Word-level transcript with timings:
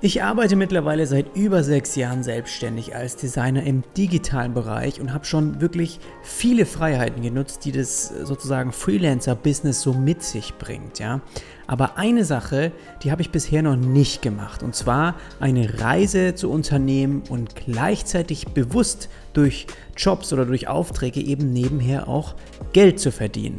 Ich 0.00 0.22
arbeite 0.22 0.54
mittlerweile 0.54 1.06
seit 1.06 1.34
über 1.34 1.62
sechs 1.62 1.96
Jahren 1.96 2.22
selbstständig 2.22 2.94
als 2.94 3.16
Designer 3.16 3.62
im 3.62 3.84
digitalen 3.96 4.52
Bereich 4.52 5.00
und 5.00 5.14
habe 5.14 5.24
schon 5.24 5.62
wirklich 5.62 5.98
viele 6.22 6.66
Freiheiten 6.66 7.22
genutzt, 7.22 7.64
die 7.64 7.72
das 7.72 8.08
sozusagen 8.08 8.72
Freelancer-Business 8.72 9.80
so 9.80 9.94
mit 9.94 10.22
sich 10.22 10.54
bringt. 10.58 10.98
Ja? 10.98 11.22
Aber 11.66 11.96
eine 11.96 12.24
Sache, 12.24 12.72
die 13.02 13.12
habe 13.12 13.22
ich 13.22 13.30
bisher 13.30 13.62
noch 13.62 13.76
nicht 13.76 14.20
gemacht, 14.20 14.62
und 14.62 14.74
zwar 14.74 15.14
eine 15.40 15.80
Reise 15.80 16.34
zu 16.34 16.50
unternehmen 16.50 17.22
und 17.30 17.56
gleichzeitig 17.56 18.48
bewusst 18.48 19.08
durch 19.32 19.66
Jobs 19.96 20.32
oder 20.34 20.44
durch 20.44 20.68
Aufträge 20.68 21.20
eben 21.20 21.52
nebenher 21.52 22.08
auch 22.08 22.34
Geld 22.74 23.00
zu 23.00 23.10
verdienen. 23.10 23.56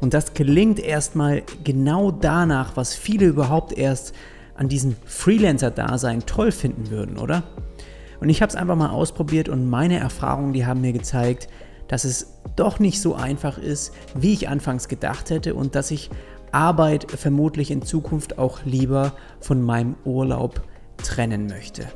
Und 0.00 0.14
das 0.14 0.34
gelingt 0.34 0.78
erstmal 0.78 1.42
genau 1.64 2.12
danach, 2.12 2.76
was 2.76 2.94
viele 2.94 3.26
überhaupt 3.26 3.76
erst 3.76 4.14
an 4.58 4.68
diesem 4.68 4.96
Freelancer-Dasein 5.06 6.26
toll 6.26 6.52
finden 6.52 6.90
würden, 6.90 7.16
oder? 7.16 7.44
Und 8.20 8.28
ich 8.28 8.42
habe 8.42 8.50
es 8.50 8.56
einfach 8.56 8.76
mal 8.76 8.90
ausprobiert 8.90 9.48
und 9.48 9.70
meine 9.70 9.98
Erfahrungen, 9.98 10.52
die 10.52 10.66
haben 10.66 10.80
mir 10.80 10.92
gezeigt, 10.92 11.48
dass 11.86 12.04
es 12.04 12.34
doch 12.56 12.80
nicht 12.80 13.00
so 13.00 13.14
einfach 13.14 13.56
ist, 13.56 13.94
wie 14.14 14.32
ich 14.32 14.48
anfangs 14.48 14.88
gedacht 14.88 15.30
hätte 15.30 15.54
und 15.54 15.76
dass 15.76 15.92
ich 15.92 16.10
Arbeit 16.50 17.10
vermutlich 17.10 17.70
in 17.70 17.82
Zukunft 17.82 18.38
auch 18.38 18.64
lieber 18.64 19.12
von 19.40 19.62
meinem 19.62 19.94
Urlaub 20.04 20.62
trennen 20.96 21.46
möchte. 21.46 21.86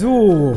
So, 0.00 0.56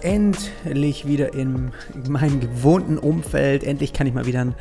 endlich 0.00 1.06
wieder 1.06 1.34
in 1.34 1.72
meinem 2.08 2.40
gewohnten 2.40 2.96
Umfeld. 2.96 3.62
Endlich 3.62 3.92
kann 3.92 4.06
ich 4.06 4.14
mal 4.14 4.24
wieder 4.24 4.40
einen 4.40 4.54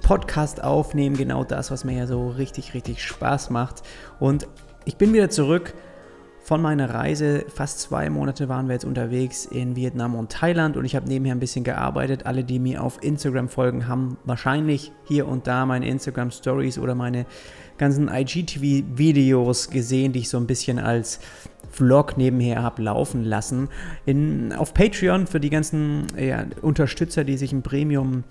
Podcast 0.00 0.64
aufnehmen. 0.64 1.18
Genau 1.18 1.44
das, 1.44 1.70
was 1.70 1.84
mir 1.84 1.92
ja 1.92 2.06
so 2.06 2.30
richtig, 2.30 2.72
richtig 2.72 3.04
Spaß 3.04 3.50
macht. 3.50 3.82
Und 4.18 4.48
ich 4.86 4.96
bin 4.96 5.12
wieder 5.12 5.28
zurück 5.28 5.74
von 6.42 6.62
meiner 6.62 6.94
Reise. 6.94 7.44
Fast 7.54 7.80
zwei 7.80 8.08
Monate 8.08 8.48
waren 8.48 8.68
wir 8.68 8.72
jetzt 8.72 8.86
unterwegs 8.86 9.44
in 9.44 9.76
Vietnam 9.76 10.14
und 10.14 10.32
Thailand 10.32 10.78
und 10.78 10.86
ich 10.86 10.96
habe 10.96 11.06
nebenher 11.06 11.34
ein 11.34 11.40
bisschen 11.40 11.62
gearbeitet. 11.62 12.24
Alle, 12.24 12.44
die 12.44 12.58
mir 12.58 12.82
auf 12.82 13.02
Instagram 13.02 13.50
folgen, 13.50 13.86
haben 13.86 14.16
wahrscheinlich 14.24 14.92
hier 15.04 15.28
und 15.28 15.46
da 15.46 15.66
meine 15.66 15.86
Instagram 15.88 16.30
Stories 16.30 16.78
oder 16.78 16.94
meine 16.94 17.26
ganzen 17.76 18.08
IGTV-Videos 18.08 19.68
gesehen, 19.68 20.12
die 20.14 20.20
ich 20.20 20.30
so 20.30 20.38
ein 20.38 20.46
bisschen 20.46 20.78
als 20.78 21.20
Vlog 21.72 22.16
nebenher 22.16 22.62
habe 22.62 22.82
laufen 22.82 23.24
lassen. 23.24 23.68
In, 24.06 24.52
auf 24.52 24.74
Patreon 24.74 25.26
für 25.26 25.40
die 25.40 25.50
ganzen 25.50 26.06
ja, 26.18 26.44
Unterstützer, 26.60 27.24
die 27.24 27.36
sich 27.36 27.52
ein 27.52 27.62
Premium 27.62 28.24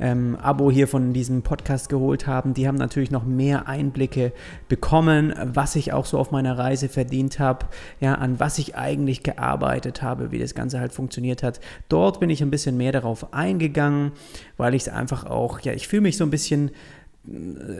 ähm, 0.00 0.36
Abo 0.40 0.70
hier 0.70 0.88
von 0.88 1.12
diesem 1.12 1.42
Podcast 1.42 1.88
geholt 1.88 2.26
haben, 2.26 2.54
die 2.54 2.66
haben 2.66 2.76
natürlich 2.76 3.10
noch 3.10 3.24
mehr 3.24 3.68
Einblicke 3.68 4.32
bekommen, 4.68 5.34
was 5.44 5.76
ich 5.76 5.92
auch 5.92 6.06
so 6.06 6.18
auf 6.18 6.30
meiner 6.30 6.58
Reise 6.58 6.88
verdient 6.88 7.38
habe, 7.38 7.66
ja, 8.00 8.14
an 8.14 8.40
was 8.40 8.58
ich 8.58 8.76
eigentlich 8.76 9.22
gearbeitet 9.22 10.02
habe, 10.02 10.32
wie 10.32 10.38
das 10.38 10.54
Ganze 10.54 10.80
halt 10.80 10.92
funktioniert 10.92 11.42
hat. 11.42 11.60
Dort 11.88 12.18
bin 12.18 12.30
ich 12.30 12.42
ein 12.42 12.50
bisschen 12.50 12.76
mehr 12.76 12.92
darauf 12.92 13.32
eingegangen, 13.34 14.12
weil 14.56 14.74
ich 14.74 14.82
es 14.82 14.88
einfach 14.88 15.26
auch, 15.26 15.60
ja, 15.60 15.72
ich 15.72 15.86
fühle 15.86 16.02
mich 16.02 16.16
so 16.16 16.24
ein 16.24 16.30
bisschen 16.30 16.70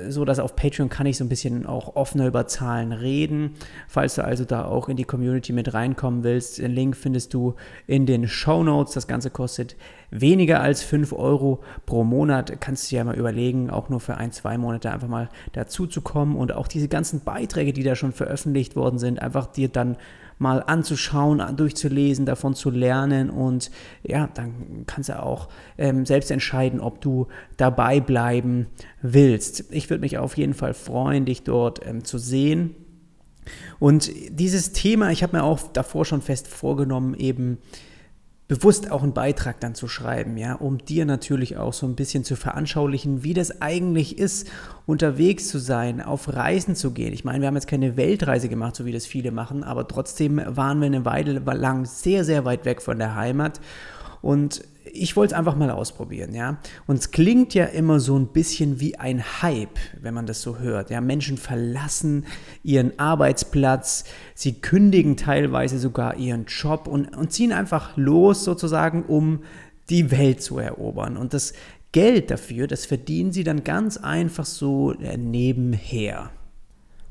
so 0.09 0.25
dass 0.25 0.39
auf 0.39 0.55
Patreon 0.55 0.89
kann 0.89 1.06
ich 1.06 1.17
so 1.17 1.25
ein 1.25 1.29
bisschen 1.29 1.67
auch 1.67 1.97
offener 1.97 2.27
über 2.27 2.47
Zahlen 2.47 2.93
reden. 2.93 3.55
Falls 3.89 4.15
du 4.15 4.25
also 4.25 4.45
da 4.45 4.65
auch 4.65 4.89
in 4.89 4.97
die 4.97 5.05
Community 5.05 5.53
mit 5.53 5.75
reinkommen 5.75 6.23
willst, 6.23 6.59
den 6.59 6.70
Link 6.73 6.97
findest 6.97 7.34
du 7.34 7.55
in 7.87 8.06
den 8.06 8.28
Show 8.28 8.62
Notes. 8.62 8.95
Das 8.95 9.09
Ganze 9.09 9.31
kostet 9.31 9.77
weniger 10.10 10.60
als 10.60 10.83
5 10.83 11.12
Euro 11.12 11.60
pro 11.87 12.05
Monat. 12.05 12.60
Kannst 12.60 12.91
du 12.91 12.97
ja 12.97 13.05
mal 13.05 13.16
überlegen, 13.16 13.71
auch 13.71 13.89
nur 13.89 14.00
für 14.00 14.16
ein, 14.16 14.33
zwei 14.33 14.56
Monate 14.56 14.93
einfach 14.93 15.09
mal 15.09 15.28
dazu 15.53 15.87
zu 15.87 16.00
kommen 16.00 16.37
und 16.37 16.53
auch 16.53 16.69
diese 16.69 16.89
ganzen 16.89 17.21
Beiträge, 17.21 17.72
die 17.72 17.83
da 17.83 17.97
schon 17.97 18.12
veröffentlicht 18.12 18.77
worden 18.77 18.99
sind, 18.99 19.21
einfach 19.21 19.47
dir 19.47 19.69
dann 19.69 19.97
mal 20.41 20.62
anzuschauen, 20.67 21.43
durchzulesen, 21.55 22.25
davon 22.25 22.55
zu 22.55 22.71
lernen 22.71 23.28
und 23.28 23.71
ja, 24.03 24.28
dann 24.33 24.84
kannst 24.87 25.11
du 25.11 25.23
auch 25.23 25.49
ähm, 25.77 26.06
selbst 26.06 26.31
entscheiden, 26.31 26.81
ob 26.81 27.03
du 27.03 27.28
dabei 27.59 28.01
bleiben 28.01 28.67
willst. 29.03 29.65
Ich 29.71 29.91
würde 29.91 30.01
mich 30.01 30.17
auf 30.17 30.39
jeden 30.39 30.55
Fall 30.55 30.73
freuen, 30.73 31.27
dich 31.27 31.43
dort 31.43 31.87
ähm, 31.87 32.05
zu 32.05 32.17
sehen. 32.17 32.75
Und 33.78 34.11
dieses 34.31 34.73
Thema, 34.73 35.11
ich 35.11 35.23
habe 35.23 35.37
mir 35.37 35.43
auch 35.43 35.61
davor 35.73 36.06
schon 36.06 36.23
fest 36.23 36.49
vorgenommen, 36.49 37.15
eben 37.15 37.59
bewusst 38.50 38.91
auch 38.91 39.05
einen 39.05 39.12
Beitrag 39.12 39.61
dann 39.61 39.77
zu 39.77 39.87
schreiben, 39.87 40.37
ja, 40.37 40.55
um 40.55 40.78
dir 40.78 41.05
natürlich 41.05 41.56
auch 41.56 41.72
so 41.72 41.87
ein 41.87 41.94
bisschen 41.94 42.25
zu 42.25 42.34
veranschaulichen, 42.34 43.22
wie 43.22 43.33
das 43.33 43.62
eigentlich 43.62 44.19
ist, 44.19 44.50
unterwegs 44.87 45.47
zu 45.47 45.61
sein, 45.61 46.00
auf 46.00 46.34
Reisen 46.34 46.75
zu 46.75 46.91
gehen. 46.91 47.12
Ich 47.12 47.25
meine, 47.25 47.43
wir 47.43 47.47
haben 47.47 47.55
jetzt 47.55 47.69
keine 47.69 47.97
Weltreise 47.97 48.49
gemacht, 48.49 48.75
so 48.75 48.84
wie 48.87 48.91
das 48.91 49.06
viele 49.06 49.31
machen, 49.31 49.62
aber 49.62 49.87
trotzdem 49.87 50.43
waren 50.44 50.81
wir 50.81 50.87
eine 50.87 51.05
Weile 51.05 51.39
lang 51.39 51.84
sehr, 51.84 52.25
sehr 52.25 52.44
weit 52.44 52.65
weg 52.65 52.83
von 52.83 52.99
der 52.99 53.15
Heimat 53.15 53.60
und 54.21 54.65
ich 54.84 55.16
wollte 55.16 55.34
es 55.34 55.38
einfach 55.38 55.56
mal 55.56 55.70
ausprobieren, 55.70 56.34
ja. 56.34 56.58
Und 56.86 56.98
es 56.98 57.10
klingt 57.10 57.54
ja 57.54 57.66
immer 57.66 58.00
so 58.00 58.18
ein 58.18 58.28
bisschen 58.28 58.80
wie 58.80 58.96
ein 58.96 59.22
Hype, 59.42 59.78
wenn 60.00 60.14
man 60.14 60.26
das 60.26 60.42
so 60.42 60.58
hört. 60.58 60.91
Ja, 60.91 61.00
Menschen 61.00 61.36
verlassen 61.36 62.26
ihren 62.62 62.98
Arbeitsplatz, 62.98 64.04
sie 64.34 64.60
kündigen 64.60 65.16
teilweise 65.16 65.78
sogar 65.78 66.16
ihren 66.16 66.46
Job 66.46 66.88
und, 66.88 67.16
und 67.16 67.32
ziehen 67.32 67.52
einfach 67.52 67.96
los 67.96 68.44
sozusagen, 68.44 69.04
um 69.04 69.41
die 69.91 70.10
Welt 70.10 70.42
zu 70.42 70.58
erobern. 70.58 71.16
Und 71.16 71.34
das 71.34 71.52
Geld 71.92 72.30
dafür, 72.30 72.66
das 72.66 72.86
verdienen 72.86 73.32
sie 73.32 73.44
dann 73.44 73.64
ganz 73.64 73.97
einfach 73.97 74.47
so 74.47 74.92
äh, 74.92 75.16
nebenher. 75.16 76.30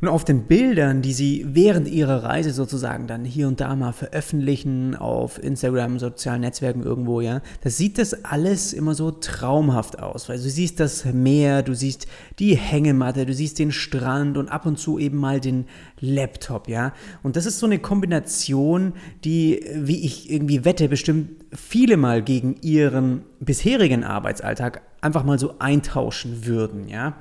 Und 0.02 0.08
auf 0.08 0.24
den 0.24 0.44
Bildern, 0.44 1.02
die 1.02 1.12
sie 1.12 1.46
während 1.50 1.88
ihrer 1.90 2.24
Reise 2.24 2.52
sozusagen 2.52 3.08
dann 3.08 3.26
hier 3.26 3.50
und 3.50 3.60
da 3.60 3.76
mal 3.76 3.92
veröffentlichen, 3.92 4.96
auf 4.96 5.44
Instagram, 5.44 6.00
sozialen 6.00 6.42
Netzwerken 6.42 6.84
irgendwo, 6.84 7.20
ja, 7.20 7.42
da 7.62 7.70
sieht 7.70 7.98
das 7.98 8.24
alles 8.24 8.72
immer 8.72 8.94
so 8.94 9.12
traumhaft 9.12 10.00
aus. 10.00 10.30
Weil 10.30 10.38
du 10.38 10.50
siehst 10.50 10.80
das 10.80 11.04
Meer, 11.04 11.64
du 11.64 11.76
siehst 11.76 12.08
die 12.40 12.56
Hängematte, 12.56 13.26
du 13.26 13.34
siehst 13.34 13.60
den 13.60 13.74
Strand 13.74 14.38
und 14.38 14.48
ab 14.48 14.66
und 14.66 14.80
zu 14.80 15.00
eben 15.00 15.18
mal 15.18 15.42
den 15.42 15.66
Laptop, 16.00 16.70
ja. 16.70 16.94
Und 17.22 17.36
das 17.36 17.46
ist 17.46 17.60
so 17.60 17.66
eine 17.66 17.80
Kombination, 17.80 18.94
die, 19.26 19.66
wie 19.76 20.06
ich 20.06 20.31
irgendwie 20.31 20.64
wette, 20.64 20.88
bestimmt 20.88 21.44
viele 21.54 21.98
mal 21.98 22.24
gegen 22.24 22.56
ihren 22.62 23.24
bisherigen 23.42 24.06
Arbeitsalltag 24.06 24.81
einfach 25.02 25.24
mal 25.24 25.40
so 25.40 25.56
eintauschen 25.60 26.46
würden, 26.46 26.88
ja 26.88 27.16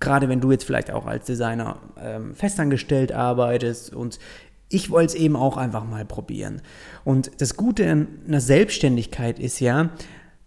gerade 0.00 0.28
wenn 0.28 0.40
du 0.40 0.50
jetzt 0.50 0.64
vielleicht 0.64 0.90
auch 0.90 1.06
als 1.06 1.26
Designer 1.26 1.76
ähm, 2.00 2.34
festangestellt 2.34 3.12
arbeitest 3.12 3.94
und 3.94 4.18
ich 4.68 4.90
wollte 4.90 5.14
es 5.14 5.14
eben 5.14 5.36
auch 5.36 5.56
einfach 5.56 5.84
mal 5.84 6.04
probieren. 6.04 6.60
Und 7.04 7.30
das 7.40 7.56
Gute 7.56 7.84
in 7.84 8.06
einer 8.26 8.40
Selbstständigkeit 8.40 9.38
ist 9.38 9.60
ja, 9.60 9.90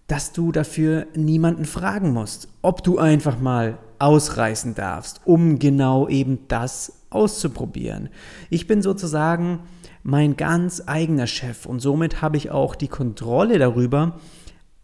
dass 0.08 0.34
du 0.34 0.52
dafür 0.52 1.08
niemanden 1.16 1.66
fragen 1.66 2.12
musst, 2.12 2.50
ob 2.62 2.84
du 2.84 2.98
einfach 2.98 3.40
mal 3.40 3.78
ausreißen 3.98 4.76
darfst, 4.76 5.22
um 5.26 5.58
genau 5.58 6.08
eben 6.08 6.40
das 6.48 7.02
auszuprobieren. 7.10 8.10
Ich 8.50 8.68
bin 8.68 8.82
sozusagen 8.82 9.62
mein 10.04 10.36
ganz 10.36 10.84
eigener 10.86 11.28
Chef 11.28 11.66
und 11.66 11.80
somit 11.80 12.22
habe 12.22 12.38
ich 12.38 12.52
auch 12.52 12.76
die 12.76 12.88
Kontrolle 12.88 13.60
darüber, 13.60 14.20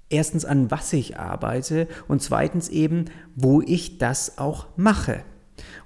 erstens 0.09 0.45
an 0.45 0.71
was 0.71 0.93
ich 0.93 1.17
arbeite 1.17 1.87
und 2.07 2.21
zweitens 2.21 2.69
eben, 2.69 3.05
wo 3.35 3.61
ich 3.61 3.97
das 3.97 4.37
auch 4.37 4.67
mache. 4.75 5.23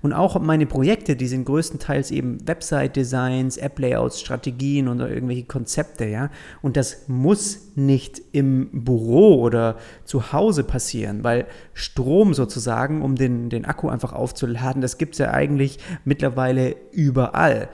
Und 0.02 0.14
auch 0.14 0.40
meine 0.40 0.66
Projekte, 0.66 1.16
die 1.16 1.28
sind 1.28 1.46
größtenteils 1.46 2.12
eben 2.12 2.46
Website-Designs, 2.46 3.58
App-Layouts, 3.58 4.20
Strategien 4.20 4.88
oder 4.88 5.10
irgendwelche 5.10 5.44
Konzepte, 5.44 6.06
ja. 6.06 6.30
Und 6.62 6.76
das 6.76 7.08
muss 7.08 7.72
nicht 7.76 8.22
im 8.32 8.84
Büro 8.84 9.42
oder 9.42 9.78
zu 10.04 10.34
Hause 10.34 10.64
passieren, 10.64 11.24
weil 11.24 11.46
Strom 11.74 12.34
sozusagen, 12.34 13.02
um 13.02 13.16
den, 13.16 13.50
den 13.50 13.66
Akku 13.66 13.90
einfach 13.90 14.14
aufzuladen, 14.14 14.82
das 14.82 14.98
gibt 14.98 15.14
es 15.14 15.20
ja 15.20 15.32
eigentlich 15.32 15.80
mittlerweile 16.04 16.76
überall. 16.92 17.70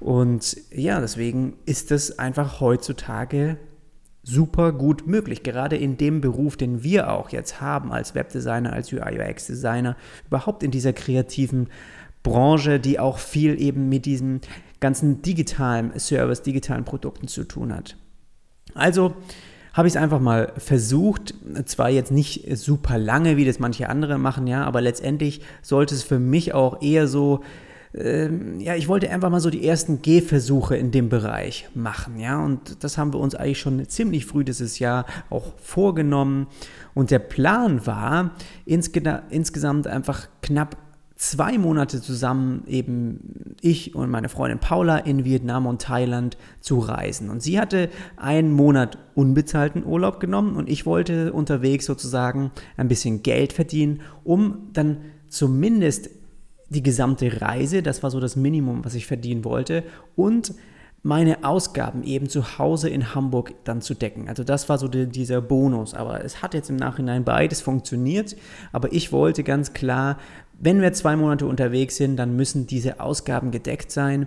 Und 0.00 0.56
ja, 0.70 1.00
deswegen 1.00 1.54
ist 1.66 1.90
es 1.90 2.18
einfach 2.18 2.60
heutzutage 2.60 3.58
super 4.30 4.72
gut 4.72 5.06
möglich, 5.06 5.42
gerade 5.42 5.76
in 5.76 5.96
dem 5.96 6.20
Beruf, 6.20 6.56
den 6.56 6.82
wir 6.82 7.12
auch 7.12 7.30
jetzt 7.30 7.60
haben 7.60 7.92
als 7.92 8.14
Webdesigner, 8.14 8.72
als 8.72 8.92
UI-UX-Designer, 8.92 9.96
überhaupt 10.26 10.62
in 10.62 10.70
dieser 10.70 10.92
kreativen 10.92 11.68
Branche, 12.22 12.78
die 12.78 12.98
auch 12.98 13.18
viel 13.18 13.60
eben 13.60 13.88
mit 13.88 14.06
diesem 14.06 14.40
ganzen 14.78 15.22
digitalen 15.22 15.98
Service, 15.98 16.42
digitalen 16.42 16.84
Produkten 16.84 17.28
zu 17.28 17.44
tun 17.44 17.74
hat. 17.74 17.96
Also 18.74 19.14
habe 19.72 19.88
ich 19.88 19.94
es 19.94 20.00
einfach 20.00 20.20
mal 20.20 20.52
versucht, 20.56 21.34
zwar 21.64 21.90
jetzt 21.90 22.10
nicht 22.10 22.56
super 22.56 22.98
lange, 22.98 23.36
wie 23.36 23.44
das 23.44 23.58
manche 23.58 23.88
andere 23.88 24.18
machen, 24.18 24.46
ja, 24.46 24.64
aber 24.64 24.80
letztendlich 24.80 25.42
sollte 25.62 25.94
es 25.94 26.02
für 26.02 26.18
mich 26.18 26.54
auch 26.54 26.82
eher 26.82 27.06
so 27.06 27.40
ähm, 27.94 28.60
ja, 28.60 28.76
ich 28.76 28.88
wollte 28.88 29.10
einfach 29.10 29.30
mal 29.30 29.40
so 29.40 29.50
die 29.50 29.66
ersten 29.66 30.00
Gehversuche 30.02 30.76
in 30.76 30.90
dem 30.90 31.08
Bereich 31.08 31.68
machen, 31.74 32.18
ja, 32.18 32.42
und 32.44 32.84
das 32.84 32.98
haben 32.98 33.12
wir 33.12 33.18
uns 33.18 33.34
eigentlich 33.34 33.58
schon 33.58 33.86
ziemlich 33.88 34.26
früh 34.26 34.44
dieses 34.44 34.78
Jahr 34.78 35.06
auch 35.28 35.54
vorgenommen. 35.58 36.46
Und 36.94 37.10
der 37.10 37.18
Plan 37.18 37.86
war, 37.86 38.32
insge 38.64 39.22
insgesamt 39.30 39.86
einfach 39.86 40.28
knapp 40.42 40.76
zwei 41.20 41.58
Monate 41.58 42.00
zusammen 42.00 42.64
eben 42.66 43.54
ich 43.60 43.94
und 43.94 44.08
meine 44.08 44.30
Freundin 44.30 44.58
Paula 44.58 44.96
in 44.96 45.24
Vietnam 45.24 45.66
und 45.66 45.82
Thailand 45.82 46.38
zu 46.60 46.78
reisen. 46.78 47.28
Und 47.28 47.42
sie 47.42 47.60
hatte 47.60 47.90
einen 48.16 48.52
Monat 48.52 48.96
unbezahlten 49.14 49.84
Urlaub 49.84 50.18
genommen 50.18 50.56
und 50.56 50.70
ich 50.70 50.86
wollte 50.86 51.34
unterwegs 51.34 51.84
sozusagen 51.84 52.52
ein 52.78 52.88
bisschen 52.88 53.22
Geld 53.22 53.52
verdienen, 53.52 54.00
um 54.24 54.70
dann 54.72 54.98
zumindest 55.28 56.08
die 56.70 56.82
gesamte 56.82 57.40
Reise, 57.42 57.82
das 57.82 58.02
war 58.02 58.10
so 58.10 58.20
das 58.20 58.36
Minimum, 58.36 58.84
was 58.84 58.94
ich 58.94 59.06
verdienen 59.06 59.44
wollte, 59.44 59.84
und 60.16 60.54
meine 61.02 61.44
Ausgaben 61.44 62.02
eben 62.02 62.28
zu 62.28 62.58
Hause 62.58 62.90
in 62.90 63.14
Hamburg 63.14 63.54
dann 63.64 63.80
zu 63.80 63.94
decken. 63.94 64.28
Also 64.28 64.44
das 64.44 64.68
war 64.68 64.78
so 64.78 64.86
die, 64.86 65.06
dieser 65.06 65.40
Bonus. 65.40 65.94
Aber 65.94 66.22
es 66.24 66.42
hat 66.42 66.52
jetzt 66.52 66.68
im 66.68 66.76
Nachhinein 66.76 67.24
beides 67.24 67.62
funktioniert. 67.62 68.36
Aber 68.70 68.92
ich 68.92 69.10
wollte 69.10 69.42
ganz 69.42 69.72
klar, 69.72 70.18
wenn 70.58 70.82
wir 70.82 70.92
zwei 70.92 71.16
Monate 71.16 71.46
unterwegs 71.46 71.96
sind, 71.96 72.16
dann 72.16 72.36
müssen 72.36 72.66
diese 72.66 73.00
Ausgaben 73.00 73.50
gedeckt 73.50 73.90
sein. 73.90 74.26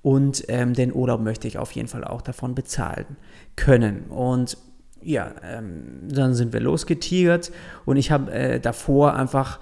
Und 0.00 0.44
ähm, 0.48 0.74
den 0.74 0.94
Urlaub 0.94 1.20
möchte 1.20 1.48
ich 1.48 1.58
auf 1.58 1.72
jeden 1.72 1.88
Fall 1.88 2.04
auch 2.04 2.22
davon 2.22 2.54
bezahlen 2.54 3.16
können. 3.56 4.04
Und 4.08 4.56
ja, 5.00 5.32
ähm, 5.42 6.08
dann 6.08 6.34
sind 6.34 6.52
wir 6.52 6.60
losgetigert 6.60 7.50
und 7.84 7.96
ich 7.96 8.12
habe 8.12 8.30
äh, 8.32 8.60
davor 8.60 9.14
einfach 9.14 9.58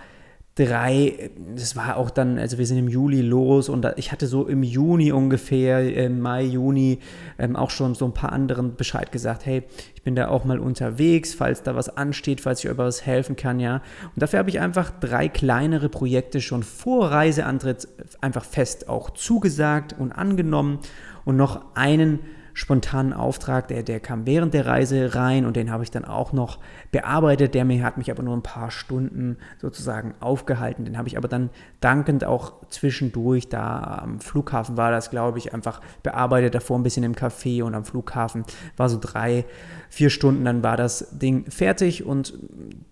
drei, 0.61 1.31
das 1.57 1.75
war 1.75 1.97
auch 1.97 2.11
dann, 2.11 2.39
also 2.39 2.59
wir 2.59 2.67
sind 2.67 2.77
im 2.77 2.89
Juli 2.89 3.23
los 3.23 3.71
und 3.71 3.87
ich 3.97 4.13
hatte 4.13 4.27
so 4.27 4.47
im 4.47 4.63
Juni 4.63 5.11
ungefähr, 5.11 6.07
im 6.07 6.21
Mai, 6.21 6.43
Juni, 6.43 6.99
ähm, 7.39 7.57
auch 7.57 7.71
schon 7.71 7.95
so 7.95 8.05
ein 8.05 8.13
paar 8.13 8.33
anderen 8.33 8.77
Bescheid 8.77 9.11
gesagt, 9.11 9.47
hey, 9.47 9.63
ich 9.95 10.03
bin 10.03 10.15
da 10.15 10.29
auch 10.29 10.45
mal 10.45 10.59
unterwegs, 10.59 11.33
falls 11.33 11.63
da 11.63 11.75
was 11.77 11.97
ansteht, 11.97 12.43
falls 12.43 12.63
ich 12.63 12.71
über 12.71 12.85
was 12.85 13.07
helfen 13.07 13.37
kann, 13.37 13.59
ja. 13.59 13.77
Und 14.15 14.23
dafür 14.23 14.39
habe 14.39 14.51
ich 14.51 14.61
einfach 14.61 14.91
drei 14.91 15.29
kleinere 15.29 15.89
Projekte 15.89 16.43
schon 16.43 16.63
vor 16.63 17.11
Reiseantritt 17.11 17.89
einfach 18.21 18.45
fest 18.45 18.89
auch 18.89 19.11
zugesagt 19.11 19.95
und 19.99 20.13
angenommen 20.13 20.81
und 21.25 21.37
noch 21.37 21.75
einen 21.75 22.19
spontanen 22.55 23.13
Auftrag, 23.13 23.69
der, 23.69 23.83
der 23.83 24.01
kam 24.01 24.27
während 24.27 24.55
der 24.55 24.67
Reise 24.67 25.15
rein 25.15 25.47
und 25.47 25.57
den 25.57 25.71
habe 25.71 25.83
ich 25.83 25.91
dann 25.91 26.05
auch 26.05 26.33
noch 26.33 26.59
bearbeitet. 26.91 27.55
Der 27.55 27.65
mir, 27.65 27.83
hat 27.85 27.99
mich 27.99 28.11
aber 28.11 28.23
nur 28.23 28.37
ein 28.37 28.43
paar 28.43 28.71
Stunden 28.71 29.39
sozusagen 29.59 30.15
aufgehalten. 30.21 30.85
Den 30.85 30.99
habe 30.99 31.09
ich 31.09 31.17
aber 31.17 31.29
dann 31.29 31.51
dankend 31.81 32.25
auch 32.25 32.55
zwischendurch, 32.69 33.49
da 33.49 34.01
am 34.03 34.21
Flughafen 34.21 34.77
war 34.77 34.91
das, 34.91 35.11
glaube 35.11 35.39
ich, 35.39 35.55
einfach 35.55 35.81
bearbeitet, 36.03 36.55
davor 36.55 36.79
ein 36.79 36.83
bisschen 36.83 37.05
im 37.05 37.15
Café 37.15 37.63
und 37.63 37.75
am 37.75 37.85
Flughafen 37.85 38.45
war 38.77 38.89
so 38.89 38.99
drei, 39.01 39.45
vier 39.89 40.11
Stunden, 40.11 40.45
dann 40.45 40.63
war 40.63 40.77
das 40.77 41.19
Ding 41.19 41.51
fertig 41.51 42.05
und 42.05 42.35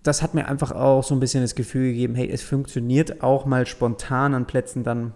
das 0.03 0.21
hat 0.21 0.33
mir 0.33 0.47
einfach 0.47 0.71
auch 0.71 1.03
so 1.03 1.15
ein 1.15 1.19
bisschen 1.19 1.41
das 1.41 1.55
Gefühl 1.55 1.89
gegeben, 1.89 2.15
hey, 2.15 2.29
es 2.29 2.43
funktioniert 2.43 3.23
auch 3.23 3.45
mal 3.45 3.65
spontan 3.65 4.33
an 4.33 4.45
Plätzen 4.45 4.83
dann 4.83 5.13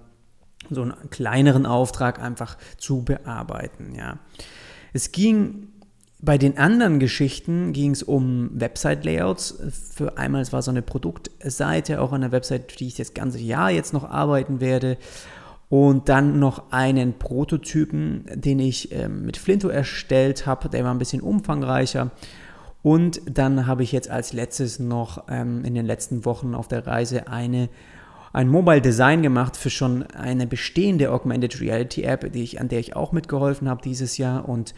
so 0.69 0.81
einen 0.81 1.09
kleineren 1.09 1.65
Auftrag 1.65 2.21
einfach 2.21 2.57
zu 2.77 3.03
bearbeiten. 3.03 3.93
Ja. 3.95 4.19
Es 4.93 5.11
ging 5.11 5.69
bei 6.23 6.37
den 6.37 6.57
anderen 6.57 6.99
Geschichten 6.99 7.73
ging 7.73 7.91
es 7.91 8.01
um 8.01 8.49
Website-Layouts. 8.53 9.57
Für 9.93 10.17
einmal, 10.17 10.41
es 10.41 10.53
war 10.53 10.61
so 10.61 10.71
eine 10.71 10.81
Produktseite, 10.81 11.99
auch 11.99 12.13
an 12.13 12.21
der 12.21 12.31
Website, 12.31 12.79
die 12.79 12.87
ich 12.87 12.95
das 12.95 13.13
ganze 13.13 13.39
Jahr 13.39 13.71
jetzt 13.71 13.91
noch 13.91 14.09
arbeiten 14.09 14.61
werde. 14.61 14.97
Und 15.67 16.07
dann 16.07 16.39
noch 16.39 16.71
einen 16.71 17.19
Prototypen, 17.19 18.23
den 18.35 18.59
ich 18.59 18.93
ähm, 18.93 19.25
mit 19.25 19.35
Flinto 19.35 19.67
erstellt 19.67 20.45
habe. 20.45 20.69
Der 20.69 20.85
war 20.85 20.93
ein 20.93 20.99
bisschen 20.99 21.19
umfangreicher. 21.19 22.11
Und 22.83 23.19
dann 23.25 23.67
habe 23.67 23.83
ich 23.83 23.91
jetzt 23.91 24.09
als 24.09 24.31
letztes 24.31 24.79
noch 24.79 25.25
ähm, 25.27 25.65
in 25.65 25.75
den 25.75 25.85
letzten 25.85 26.23
Wochen 26.23 26.55
auf 26.55 26.69
der 26.69 26.87
Reise 26.87 27.27
eine 27.27 27.67
ein 28.33 28.49
Mobile 28.49 28.81
Design 28.81 29.21
gemacht 29.21 29.55
für 29.55 29.69
schon 29.69 30.03
eine 30.03 30.47
bestehende 30.47 31.11
Augmented 31.11 31.61
Reality 31.61 32.03
App, 32.03 32.33
die 32.33 32.43
ich, 32.43 32.59
an 32.59 32.67
der 32.67 32.79
ich 32.79 32.95
auch 32.95 33.11
mitgeholfen 33.11 33.69
habe 33.69 33.81
dieses 33.81 34.17
Jahr 34.17 34.49
und 34.49 34.73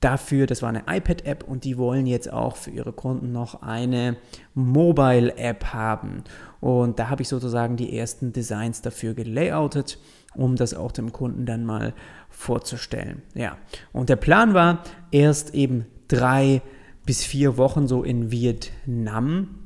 dafür, 0.00 0.46
das 0.46 0.62
war 0.62 0.68
eine 0.68 0.82
iPad-App 0.86 1.44
und 1.44 1.64
die 1.64 1.78
wollen 1.78 2.06
jetzt 2.06 2.30
auch 2.30 2.56
für 2.56 2.70
ihre 2.70 2.92
Kunden 2.92 3.32
noch 3.32 3.62
eine 3.62 4.16
Mobile-App 4.54 5.66
haben. 5.66 6.24
Und 6.60 6.98
da 6.98 7.08
habe 7.08 7.22
ich 7.22 7.28
sozusagen 7.28 7.76
die 7.76 7.96
ersten 7.96 8.32
Designs 8.32 8.82
dafür 8.82 9.14
gelayoutet, 9.14 9.98
um 10.34 10.56
das 10.56 10.74
auch 10.74 10.92
dem 10.92 11.12
Kunden 11.12 11.46
dann 11.46 11.64
mal 11.64 11.94
vorzustellen. 12.28 13.22
Ja, 13.34 13.56
und 13.92 14.08
der 14.08 14.16
Plan 14.16 14.54
war 14.54 14.82
erst 15.12 15.54
eben 15.54 15.86
drei 16.08 16.62
bis 17.06 17.24
vier 17.24 17.56
Wochen 17.56 17.86
so 17.86 18.02
in 18.02 18.30
Vietnam 18.30 19.61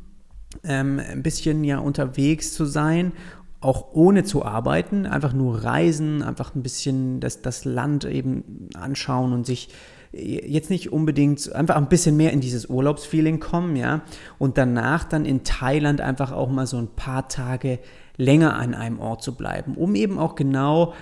ähm, 0.64 1.00
ein 1.00 1.22
bisschen 1.22 1.64
ja 1.64 1.78
unterwegs 1.78 2.52
zu 2.52 2.64
sein, 2.64 3.12
auch 3.60 3.94
ohne 3.94 4.24
zu 4.24 4.44
arbeiten, 4.44 5.06
einfach 5.06 5.32
nur 5.32 5.64
reisen, 5.64 6.22
einfach 6.22 6.54
ein 6.54 6.62
bisschen 6.62 7.20
das, 7.20 7.42
das 7.42 7.64
Land 7.64 8.04
eben 8.04 8.68
anschauen 8.74 9.32
und 9.32 9.46
sich 9.46 9.68
jetzt 10.12 10.70
nicht 10.70 10.92
unbedingt 10.92 11.52
einfach 11.52 11.76
ein 11.76 11.88
bisschen 11.88 12.16
mehr 12.16 12.32
in 12.32 12.40
dieses 12.40 12.66
Urlaubsfeeling 12.66 13.40
kommen, 13.40 13.76
ja, 13.76 14.02
und 14.38 14.56
danach 14.56 15.04
dann 15.04 15.24
in 15.24 15.44
Thailand 15.44 16.00
einfach 16.00 16.32
auch 16.32 16.48
mal 16.48 16.66
so 16.66 16.78
ein 16.78 16.88
paar 16.88 17.28
Tage 17.28 17.78
länger 18.16 18.56
an 18.56 18.74
einem 18.74 18.98
Ort 18.98 19.22
zu 19.22 19.34
bleiben, 19.34 19.74
um 19.74 19.94
eben 19.94 20.18
auch 20.18 20.34
genau 20.34 20.94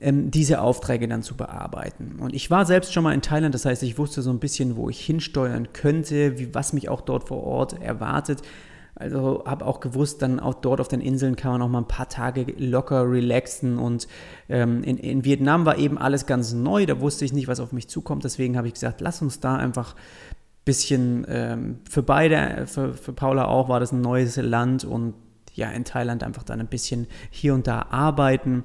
ähm, 0.00 0.30
diese 0.30 0.60
Aufträge 0.60 1.08
dann 1.08 1.22
zu 1.22 1.36
bearbeiten. 1.36 2.16
Und 2.20 2.34
ich 2.34 2.50
war 2.50 2.66
selbst 2.66 2.92
schon 2.92 3.04
mal 3.04 3.14
in 3.14 3.22
Thailand, 3.22 3.54
das 3.54 3.64
heißt, 3.64 3.82
ich 3.82 3.98
wusste 3.98 4.22
so 4.22 4.30
ein 4.30 4.38
bisschen, 4.38 4.76
wo 4.76 4.88
ich 4.88 5.00
hinsteuern 5.00 5.72
könnte, 5.72 6.38
wie, 6.38 6.54
was 6.54 6.72
mich 6.72 6.88
auch 6.88 7.00
dort 7.00 7.28
vor 7.28 7.42
Ort 7.42 7.80
erwartet. 7.80 8.42
Also 8.96 9.42
habe 9.44 9.66
auch 9.66 9.80
gewusst, 9.80 10.22
dann 10.22 10.38
auch 10.38 10.54
dort 10.54 10.80
auf 10.80 10.86
den 10.86 11.00
Inseln 11.00 11.34
kann 11.34 11.52
man 11.52 11.62
auch 11.62 11.68
mal 11.68 11.78
ein 11.78 11.88
paar 11.88 12.08
Tage 12.08 12.46
locker 12.56 13.10
relaxen. 13.10 13.78
Und 13.78 14.06
ähm, 14.48 14.84
in, 14.84 14.98
in, 14.98 15.24
Vietnam 15.24 15.66
war 15.66 15.78
eben 15.78 15.98
alles 15.98 16.26
ganz 16.26 16.52
neu, 16.52 16.86
da 16.86 17.00
wusste 17.00 17.24
ich 17.24 17.32
nicht, 17.32 17.48
was 17.48 17.58
auf 17.58 17.72
mich 17.72 17.88
zukommt. 17.88 18.22
Deswegen 18.22 18.56
habe 18.56 18.68
ich 18.68 18.74
gesagt, 18.74 19.00
lass 19.00 19.20
uns 19.20 19.40
da 19.40 19.56
einfach 19.56 19.94
ein 19.94 20.64
bisschen 20.64 21.26
ähm, 21.28 21.78
für 21.90 22.04
beide, 22.04 22.66
für, 22.66 22.94
für 22.94 23.12
Paula 23.12 23.46
auch, 23.46 23.68
war 23.68 23.80
das 23.80 23.90
ein 23.90 24.00
neues 24.00 24.36
Land 24.36 24.84
und 24.84 25.14
ja, 25.54 25.70
in 25.70 25.84
Thailand 25.84 26.22
einfach 26.22 26.42
dann 26.42 26.60
ein 26.60 26.66
bisschen 26.66 27.06
hier 27.30 27.54
und 27.54 27.66
da 27.66 27.86
arbeiten 27.90 28.64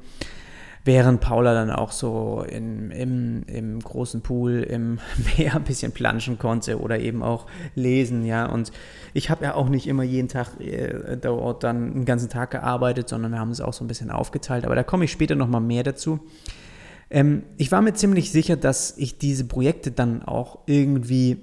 während 0.89 1.21
Paula 1.21 1.53
dann 1.53 1.69
auch 1.69 1.91
so 1.91 2.43
in, 2.49 2.89
im, 2.89 3.43
im 3.45 3.79
großen 3.79 4.21
Pool 4.21 4.63
im 4.63 4.97
Meer 5.37 5.57
ein 5.57 5.63
bisschen 5.63 5.91
planschen 5.91 6.39
konnte 6.39 6.79
oder 6.79 6.99
eben 6.99 7.21
auch 7.21 7.45
lesen, 7.75 8.25
ja. 8.25 8.47
Und 8.47 8.71
ich 9.13 9.29
habe 9.29 9.45
ja 9.45 9.53
auch 9.53 9.69
nicht 9.69 9.85
immer 9.85 10.01
jeden 10.01 10.29
Tag 10.29 10.59
äh, 10.59 11.15
dort 11.15 11.63
dann 11.63 11.93
einen 11.93 12.05
ganzen 12.05 12.27
Tag 12.27 12.49
gearbeitet, 12.49 13.07
sondern 13.07 13.33
wir 13.33 13.39
haben 13.39 13.51
es 13.51 13.61
auch 13.61 13.73
so 13.73 13.83
ein 13.83 13.87
bisschen 13.87 14.09
aufgeteilt. 14.09 14.65
Aber 14.65 14.73
da 14.73 14.81
komme 14.81 15.05
ich 15.05 15.11
später 15.11 15.35
nochmal 15.35 15.61
mehr 15.61 15.83
dazu. 15.83 16.21
Ähm, 17.11 17.43
ich 17.57 17.71
war 17.71 17.83
mir 17.83 17.93
ziemlich 17.93 18.31
sicher, 18.31 18.57
dass 18.57 18.97
ich 18.97 19.19
diese 19.19 19.45
Projekte 19.45 19.91
dann 19.91 20.23
auch 20.23 20.57
irgendwie 20.65 21.37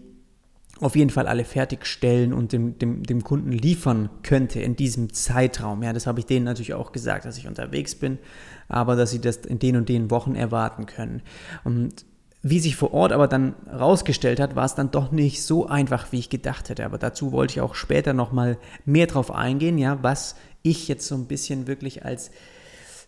auf 0.80 0.95
jeden 0.95 1.11
Fall 1.11 1.26
alle 1.26 1.45
fertigstellen 1.45 2.33
und 2.33 2.52
dem, 2.52 2.78
dem, 2.78 3.02
dem 3.02 3.25
Kunden 3.25 3.50
liefern 3.50 4.11
könnte 4.23 4.61
in 4.61 4.76
diesem 4.76 5.12
Zeitraum. 5.12 5.83
Ja, 5.83 5.92
das 5.92 6.06
habe 6.06 6.21
ich 6.21 6.26
denen 6.26 6.45
natürlich 6.45 6.75
auch 6.75 6.92
gesagt, 6.92 7.25
dass 7.25 7.38
ich 7.38 7.49
unterwegs 7.49 7.95
bin, 7.95 8.18
aber 8.68 8.97
dass 8.97 9.11
sie 9.11 9.21
das 9.21 9.38
in 9.38 9.59
den 9.59 9.76
und 9.76 9.88
den 9.88 10.11
Wochen 10.11 10.35
erwarten 10.35 10.87
können. 10.87 11.23
Und 11.64 12.04
wie 12.42 12.61
sich 12.61 12.76
vor 12.76 12.92
Ort 12.92 13.12
aber 13.12 13.26
dann 13.26 13.54
rausgestellt 13.73 14.38
hat, 14.38 14.54
war 14.54 14.66
es 14.66 14.75
dann 14.75 14.90
doch 14.90 15.11
nicht 15.11 15.42
so 15.42 15.66
einfach, 15.66 16.12
wie 16.12 16.18
ich 16.18 16.30
gedacht 16.30 16.68
hätte. 16.68 16.85
Aber 16.85 16.99
dazu 16.99 17.33
wollte 17.33 17.52
ich 17.52 17.61
auch 17.61 17.75
später 17.75 18.12
nochmal 18.12 18.59
mehr 18.85 19.06
drauf 19.06 19.30
eingehen, 19.33 19.78
ja, 19.78 19.99
was 20.02 20.37
ich 20.62 20.88
jetzt 20.88 21.06
so 21.06 21.14
ein 21.14 21.26
bisschen 21.26 21.66
wirklich 21.66 22.04
als 22.04 22.30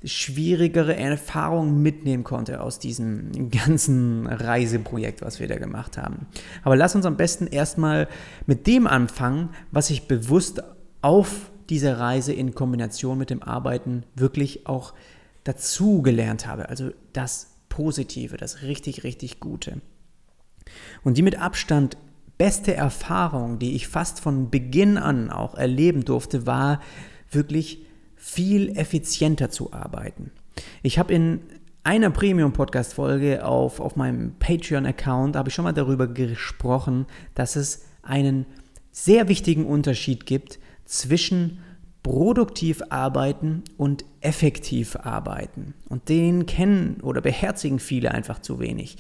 schwierigere 0.05 0.97
Erfahrung 0.97 1.83
mitnehmen 1.83 2.23
konnte 2.23 2.61
aus 2.61 2.79
diesem 2.79 3.51
ganzen 3.51 4.27
Reiseprojekt, 4.27 5.23
was 5.23 5.41
wir 5.41 5.49
da 5.49 5.57
gemacht 5.57 5.99
haben. 5.99 6.27
Aber 6.63 6.77
lass 6.77 6.95
uns 6.95 7.05
am 7.05 7.17
besten 7.17 7.47
erstmal 7.47 8.09
mit 8.47 8.67
dem 8.67 8.87
anfangen, 8.87 9.51
was 9.73 9.91
ich 9.91 10.07
bewusst 10.07 10.63
auf 11.03 11.51
dieser 11.69 11.99
Reise 11.99 12.33
in 12.33 12.55
Kombination 12.55 13.19
mit 13.19 13.31
dem 13.31 13.43
Arbeiten 13.43 14.05
wirklich 14.15 14.67
auch 14.67 14.95
dazu 15.45 16.03
gelernt 16.03 16.47
habe. 16.47 16.69
Also 16.69 16.91
das 17.13 17.55
Positive, 17.69 18.37
das 18.37 18.63
richtig, 18.63 19.05
richtig 19.05 19.41
Gute. 19.41 19.81
Und 21.03 21.17
die 21.17 21.23
mit 21.23 21.41
Abstand 21.41 21.97
beste 22.39 22.75
Erfahrung, 22.75 23.59
die 23.59 23.75
ich 23.75 23.89
fast 23.89 24.21
von 24.21 24.51
Beginn 24.51 24.97
an 24.97 25.31
auch 25.31 25.55
erleben 25.57 26.05
durfte, 26.05 26.47
war 26.47 26.81
wirklich 27.31 27.85
viel 28.19 28.77
effizienter 28.77 29.51
zu 29.51 29.73
arbeiten. 29.73 30.33
Ich 30.83 30.99
habe 30.99 31.15
in 31.15 31.41
einer 31.85 32.11
Premium-Podcast-Folge 32.11 33.45
auf, 33.47 33.81
auf 33.81 33.97
meinem 33.97 34.35
Patreon-Account, 34.39 35.37
habe 35.37 35.49
ich 35.49 35.55
schon 35.55 35.65
mal 35.65 35.73
darüber 35.73 36.07
gesprochen, 36.07 37.07
dass 37.35 37.57
es 37.57 37.87
einen 38.03 38.45
sehr 38.91 39.29
wichtigen 39.29 39.65
Unterschied 39.65 40.27
gibt 40.27 40.59
zwischen 40.85 41.61
produktiv 42.03 42.83
arbeiten 42.91 43.63
und 43.77 44.05
effektiv 44.21 44.97
arbeiten. 44.97 45.75
Und 45.89 46.09
den 46.09 46.47
kennen 46.47 47.01
oder 47.03 47.21
beherzigen 47.21 47.79
viele 47.79 48.13
einfach 48.13 48.41
zu 48.41 48.61
wenig. 48.61 48.97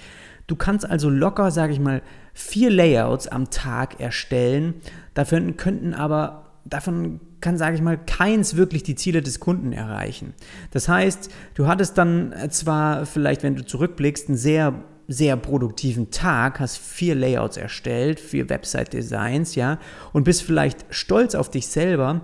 Du 0.46 0.56
kannst 0.56 0.88
also 0.88 1.10
locker, 1.10 1.50
sage 1.50 1.72
ich 1.72 1.80
mal, 1.80 2.02
vier 2.32 2.70
Layouts 2.70 3.28
am 3.28 3.50
Tag 3.50 4.00
erstellen. 4.00 4.74
Dafür 5.14 5.40
könnten 5.52 5.94
aber 5.94 6.52
davon 6.64 7.20
kann, 7.40 7.58
sage 7.58 7.76
ich 7.76 7.82
mal, 7.82 7.98
keins 7.98 8.56
wirklich 8.56 8.82
die 8.82 8.94
Ziele 8.94 9.22
des 9.22 9.40
Kunden 9.40 9.72
erreichen. 9.72 10.34
Das 10.70 10.88
heißt, 10.88 11.30
du 11.54 11.66
hattest 11.66 11.98
dann 11.98 12.34
zwar 12.50 13.06
vielleicht, 13.06 13.42
wenn 13.42 13.54
du 13.56 13.64
zurückblickst, 13.64 14.28
einen 14.28 14.38
sehr 14.38 14.84
sehr 15.08 15.36
produktiven 15.38 16.10
Tag, 16.10 16.60
hast 16.60 16.76
vier 16.76 17.14
Layouts 17.14 17.56
erstellt, 17.56 18.20
vier 18.20 18.48
Website-Designs, 18.50 19.54
ja, 19.54 19.78
und 20.12 20.24
bist 20.24 20.42
vielleicht 20.42 20.84
stolz 20.90 21.34
auf 21.34 21.50
dich 21.50 21.66
selber. 21.66 22.20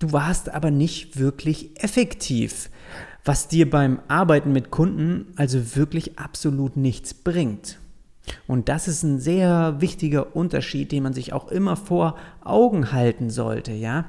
Du 0.00 0.12
warst 0.12 0.52
aber 0.52 0.72
nicht 0.72 1.18
wirklich 1.18 1.80
effektiv, 1.82 2.68
was 3.24 3.46
dir 3.46 3.70
beim 3.70 4.00
Arbeiten 4.08 4.50
mit 4.50 4.70
Kunden 4.70 5.32
also 5.36 5.76
wirklich 5.76 6.18
absolut 6.18 6.76
nichts 6.76 7.14
bringt. 7.14 7.78
Und 8.46 8.68
das 8.68 8.88
ist 8.88 9.02
ein 9.04 9.20
sehr 9.20 9.76
wichtiger 9.80 10.34
Unterschied, 10.34 10.90
den 10.90 11.04
man 11.04 11.12
sich 11.12 11.32
auch 11.32 11.48
immer 11.48 11.76
vor 11.76 12.16
Augen 12.42 12.92
halten 12.92 13.30
sollte, 13.30 13.72
ja. 13.72 14.06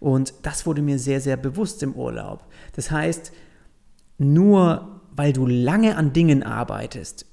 Und 0.00 0.34
das 0.42 0.66
wurde 0.66 0.82
mir 0.82 0.98
sehr, 0.98 1.20
sehr 1.20 1.36
bewusst 1.36 1.82
im 1.82 1.94
Urlaub. 1.94 2.44
Das 2.74 2.90
heißt, 2.90 3.32
nur 4.18 5.02
weil 5.14 5.32
du 5.32 5.46
lange 5.46 5.96
an 5.96 6.12
Dingen 6.12 6.42
arbeitest, 6.42 7.26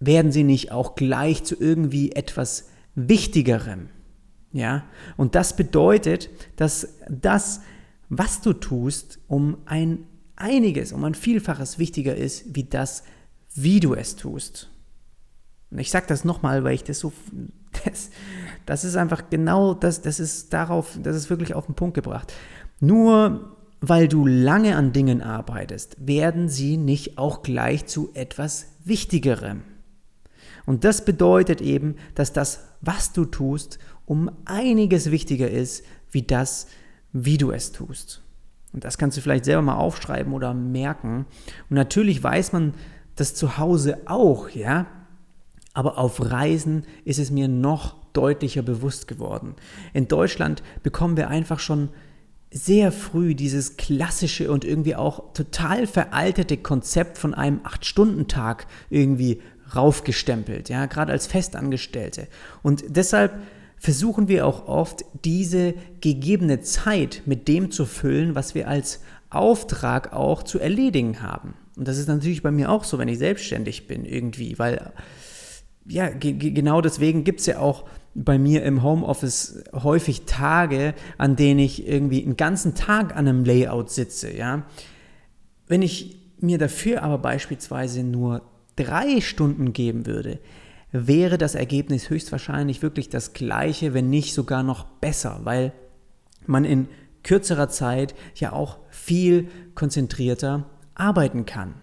werden 0.00 0.32
sie 0.32 0.44
nicht 0.44 0.72
auch 0.72 0.94
gleich 0.94 1.44
zu 1.44 1.58
irgendwie 1.58 2.12
etwas 2.12 2.68
Wichtigerem. 2.94 3.88
Ja? 4.52 4.84
Und 5.16 5.34
das 5.34 5.54
bedeutet, 5.54 6.30
dass 6.56 6.88
das, 7.08 7.60
was 8.08 8.40
du 8.40 8.52
tust, 8.52 9.20
um 9.28 9.58
ein 9.66 10.06
einiges, 10.36 10.92
um 10.92 11.04
ein 11.04 11.14
Vielfaches 11.14 11.78
wichtiger 11.78 12.16
ist, 12.16 12.56
wie 12.56 12.64
das, 12.64 13.04
wie 13.54 13.78
du 13.78 13.94
es 13.94 14.16
tust. 14.16 14.70
Und 15.70 15.78
ich 15.78 15.90
sage 15.90 16.06
das 16.08 16.24
nochmal, 16.24 16.64
weil 16.64 16.74
ich 16.74 16.84
das 16.84 16.98
so, 16.98 17.12
das, 17.84 18.10
das 18.66 18.84
ist 18.84 18.96
einfach 18.96 19.30
genau, 19.30 19.74
das, 19.74 20.02
das 20.02 20.20
ist 20.20 20.52
darauf, 20.52 20.98
das 21.02 21.16
ist 21.16 21.30
wirklich 21.30 21.54
auf 21.54 21.66
den 21.66 21.74
Punkt 21.74 21.94
gebracht. 21.94 22.32
Nur 22.80 23.56
weil 23.80 24.08
du 24.08 24.26
lange 24.26 24.76
an 24.76 24.92
Dingen 24.92 25.22
arbeitest, 25.22 25.96
werden 26.06 26.48
sie 26.48 26.76
nicht 26.76 27.18
auch 27.18 27.42
gleich 27.42 27.86
zu 27.86 28.10
etwas 28.14 28.66
Wichtigerem. 28.84 29.62
Und 30.66 30.84
das 30.84 31.04
bedeutet 31.04 31.60
eben, 31.60 31.96
dass 32.14 32.32
das, 32.32 32.64
was 32.80 33.12
du 33.12 33.24
tust, 33.24 33.78
um 34.04 34.30
einiges 34.44 35.10
wichtiger 35.10 35.50
ist, 35.50 35.84
wie 36.10 36.22
das, 36.22 36.66
wie 37.12 37.38
du 37.38 37.50
es 37.50 37.72
tust. 37.72 38.22
Und 38.72 38.84
das 38.84 38.98
kannst 38.98 39.16
du 39.16 39.22
vielleicht 39.22 39.46
selber 39.46 39.62
mal 39.62 39.76
aufschreiben 39.76 40.32
oder 40.32 40.54
merken. 40.54 41.26
Und 41.68 41.76
natürlich 41.76 42.22
weiß 42.22 42.52
man 42.52 42.74
das 43.16 43.34
zu 43.34 43.58
Hause 43.58 43.98
auch, 44.06 44.50
ja. 44.50 44.86
Aber 45.72 45.98
auf 45.98 46.30
Reisen 46.30 46.84
ist 47.04 47.18
es 47.18 47.30
mir 47.30 47.48
noch 47.48 47.94
deutlicher 48.12 48.62
bewusst 48.62 49.06
geworden. 49.06 49.54
In 49.92 50.08
Deutschland 50.08 50.62
bekommen 50.82 51.16
wir 51.16 51.28
einfach 51.28 51.60
schon 51.60 51.90
sehr 52.52 52.90
früh 52.90 53.34
dieses 53.36 53.76
klassische 53.76 54.50
und 54.50 54.64
irgendwie 54.64 54.96
auch 54.96 55.32
total 55.32 55.86
veraltete 55.86 56.56
Konzept 56.56 57.16
von 57.16 57.32
einem 57.34 57.60
8-Stunden-Tag 57.60 58.66
irgendwie 58.90 59.40
raufgestempelt, 59.74 60.68
ja, 60.68 60.86
gerade 60.86 61.12
als 61.12 61.28
Festangestellte. 61.28 62.26
Und 62.62 62.82
deshalb 62.88 63.40
versuchen 63.78 64.26
wir 64.26 64.46
auch 64.46 64.66
oft, 64.66 65.04
diese 65.24 65.74
gegebene 66.00 66.60
Zeit 66.60 67.22
mit 67.24 67.46
dem 67.46 67.70
zu 67.70 67.86
füllen, 67.86 68.34
was 68.34 68.56
wir 68.56 68.68
als 68.68 69.00
Auftrag 69.30 70.12
auch 70.12 70.42
zu 70.42 70.58
erledigen 70.58 71.22
haben. 71.22 71.54
Und 71.76 71.86
das 71.86 71.98
ist 71.98 72.08
natürlich 72.08 72.42
bei 72.42 72.50
mir 72.50 72.70
auch 72.70 72.82
so, 72.82 72.98
wenn 72.98 73.08
ich 73.08 73.18
selbstständig 73.18 73.86
bin 73.86 74.04
irgendwie, 74.04 74.58
weil 74.58 74.92
ja, 75.86 76.08
genau 76.10 76.80
deswegen 76.80 77.24
gibt 77.24 77.40
es 77.40 77.46
ja 77.46 77.58
auch 77.58 77.84
bei 78.14 78.38
mir 78.38 78.64
im 78.64 78.82
Homeoffice 78.82 79.64
häufig 79.72 80.22
Tage, 80.26 80.94
an 81.16 81.36
denen 81.36 81.60
ich 81.60 81.86
irgendwie 81.86 82.22
einen 82.22 82.36
ganzen 82.36 82.74
Tag 82.74 83.16
an 83.16 83.28
einem 83.28 83.44
Layout 83.44 83.90
sitze, 83.90 84.34
ja. 84.34 84.66
Wenn 85.66 85.82
ich 85.82 86.16
mir 86.40 86.58
dafür 86.58 87.02
aber 87.02 87.18
beispielsweise 87.18 88.02
nur 88.02 88.42
drei 88.76 89.20
Stunden 89.20 89.72
geben 89.72 90.06
würde, 90.06 90.38
wäre 90.92 91.38
das 91.38 91.54
Ergebnis 91.54 92.10
höchstwahrscheinlich 92.10 92.82
wirklich 92.82 93.08
das 93.08 93.32
gleiche, 93.32 93.94
wenn 93.94 94.10
nicht 94.10 94.34
sogar 94.34 94.62
noch 94.62 94.84
besser, 94.84 95.40
weil 95.44 95.72
man 96.46 96.64
in 96.64 96.88
kürzerer 97.22 97.68
Zeit 97.68 98.14
ja 98.34 98.52
auch 98.52 98.78
viel 98.88 99.48
konzentrierter 99.74 100.68
arbeiten 100.94 101.46
kann. 101.46 101.74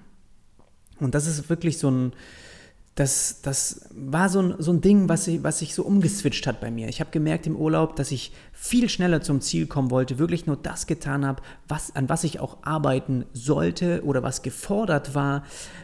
Und 1.00 1.16
das 1.16 1.28
ist 1.28 1.50
wirklich 1.50 1.78
so 1.78 1.90
ein, 1.90 2.14
das, 2.98 3.42
das 3.44 3.90
war 3.96 4.28
so 4.28 4.42
ein, 4.42 4.56
so 4.58 4.72
ein 4.72 4.82
Ding, 4.82 5.08
was, 5.08 5.28
ich, 5.28 5.44
was 5.44 5.60
sich 5.60 5.76
so 5.76 5.84
umgeswitcht 5.84 6.48
hat 6.48 6.60
bei 6.60 6.72
mir. 6.72 6.90
Ich 6.90 7.00
habe 7.00 7.12
gemerkt 7.12 7.46
im 7.46 7.56
Urlaub, 7.56 7.96
dass 7.96 8.12
ich 8.12 8.32
viel 8.54 8.90
schneller 8.90 9.22
zum 9.22 9.40
Ziel 9.40 9.68
kommen 9.68 9.92
wollte, 9.92 10.18
wirklich 10.18 10.48
nur 10.48 10.58
das 10.58 10.88
getan 10.88 11.24
habe, 11.24 11.44
was, 11.68 11.96
an 11.96 12.10
was 12.10 12.24
ich 12.24 12.40
auch 12.40 12.58
arbeiten 12.64 13.26
sollte 13.34 14.04
oder 14.04 14.24
was 14.24 14.42
gefordert 14.42 15.14
war 15.14 15.44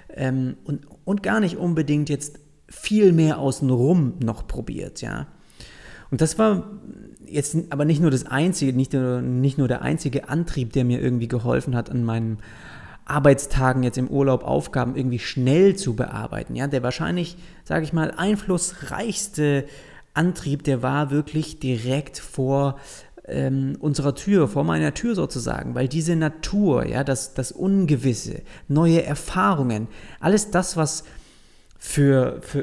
ähm, 0.10 0.58
und, 0.63 0.88
und 1.05 1.22
gar 1.22 1.39
nicht 1.39 1.58
unbedingt 1.58 2.10
jetzt 2.10 2.39
viel 2.67 3.13
mehr 3.13 3.38
außenrum 3.38 4.15
noch 4.20 4.48
probiert, 4.48 5.01
ja. 5.01 5.27
Und 6.10 6.22
das 6.22 6.39
war 6.39 6.72
jetzt 7.27 7.55
aber 7.70 7.86
nicht 7.86 8.01
nur 8.01 8.10
das 8.10 8.25
einzige, 8.25 8.74
nicht 8.74 8.93
nur, 8.93 9.22
nicht 9.22 9.60
nur 9.60 9.67
der 9.67 9.84
einzige 9.84 10.29
Antrieb, 10.29 10.74
der 10.74 10.84
mir 10.84 11.00
irgendwie 11.00 11.27
geholfen 11.27 11.75
hat 11.75 11.91
an 11.91 12.03
meinem 12.03 12.38
Arbeitstagen 13.05 13.83
jetzt 13.83 13.98
im 13.98 14.07
Urlaub 14.07 14.43
Aufgaben 14.43 14.95
irgendwie 14.95 15.19
schnell 15.19 15.75
zu 15.75 15.95
bearbeiten. 15.95 16.55
Ja, 16.55 16.67
der 16.67 16.83
wahrscheinlich, 16.83 17.38
sage 17.63 17.83
ich 17.83 17.93
mal, 17.93 18.12
einflussreichste 18.12 19.65
Antrieb, 20.13 20.63
der 20.63 20.81
war 20.81 21.12
wirklich 21.12 21.60
direkt 21.60 22.19
vor 22.19 22.77
ähm, 23.25 23.77
unserer 23.79 24.15
Tür, 24.15 24.48
vor 24.48 24.63
meiner 24.63 24.93
Tür 24.93 25.15
sozusagen, 25.15 25.75
weil 25.75 25.88
diese 25.88 26.15
Natur, 26.15 26.86
ja, 26.86 27.03
das, 27.03 27.33
das 27.33 27.51
Ungewisse, 27.51 28.41
neue 28.67 29.03
Erfahrungen, 29.03 29.88
alles 30.19 30.51
das, 30.51 30.77
was 30.77 31.03
für, 31.77 32.39
für, 32.41 32.62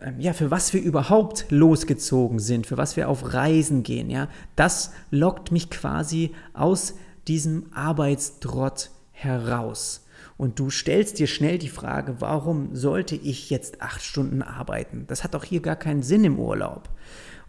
äh, 0.00 0.12
ja, 0.18 0.32
für 0.32 0.50
was 0.50 0.72
wir 0.72 0.82
überhaupt 0.82 1.46
losgezogen 1.50 2.38
sind, 2.38 2.66
für 2.66 2.76
was 2.76 2.96
wir 2.96 3.08
auf 3.08 3.32
Reisen 3.32 3.82
gehen, 3.82 4.10
ja, 4.10 4.28
das 4.56 4.92
lockt 5.10 5.50
mich 5.50 5.70
quasi 5.70 6.32
aus 6.52 6.94
diesem 7.26 7.66
Arbeitstrott 7.72 8.90
heraus. 9.22 10.06
Und 10.36 10.58
du 10.58 10.70
stellst 10.70 11.18
dir 11.18 11.26
schnell 11.26 11.58
die 11.58 11.68
Frage, 11.68 12.20
warum 12.20 12.74
sollte 12.74 13.14
ich 13.14 13.50
jetzt 13.50 13.80
acht 13.80 14.02
Stunden 14.02 14.42
arbeiten? 14.42 15.04
Das 15.06 15.24
hat 15.24 15.34
doch 15.34 15.44
hier 15.44 15.60
gar 15.60 15.76
keinen 15.76 16.02
Sinn 16.02 16.24
im 16.24 16.38
Urlaub. 16.38 16.88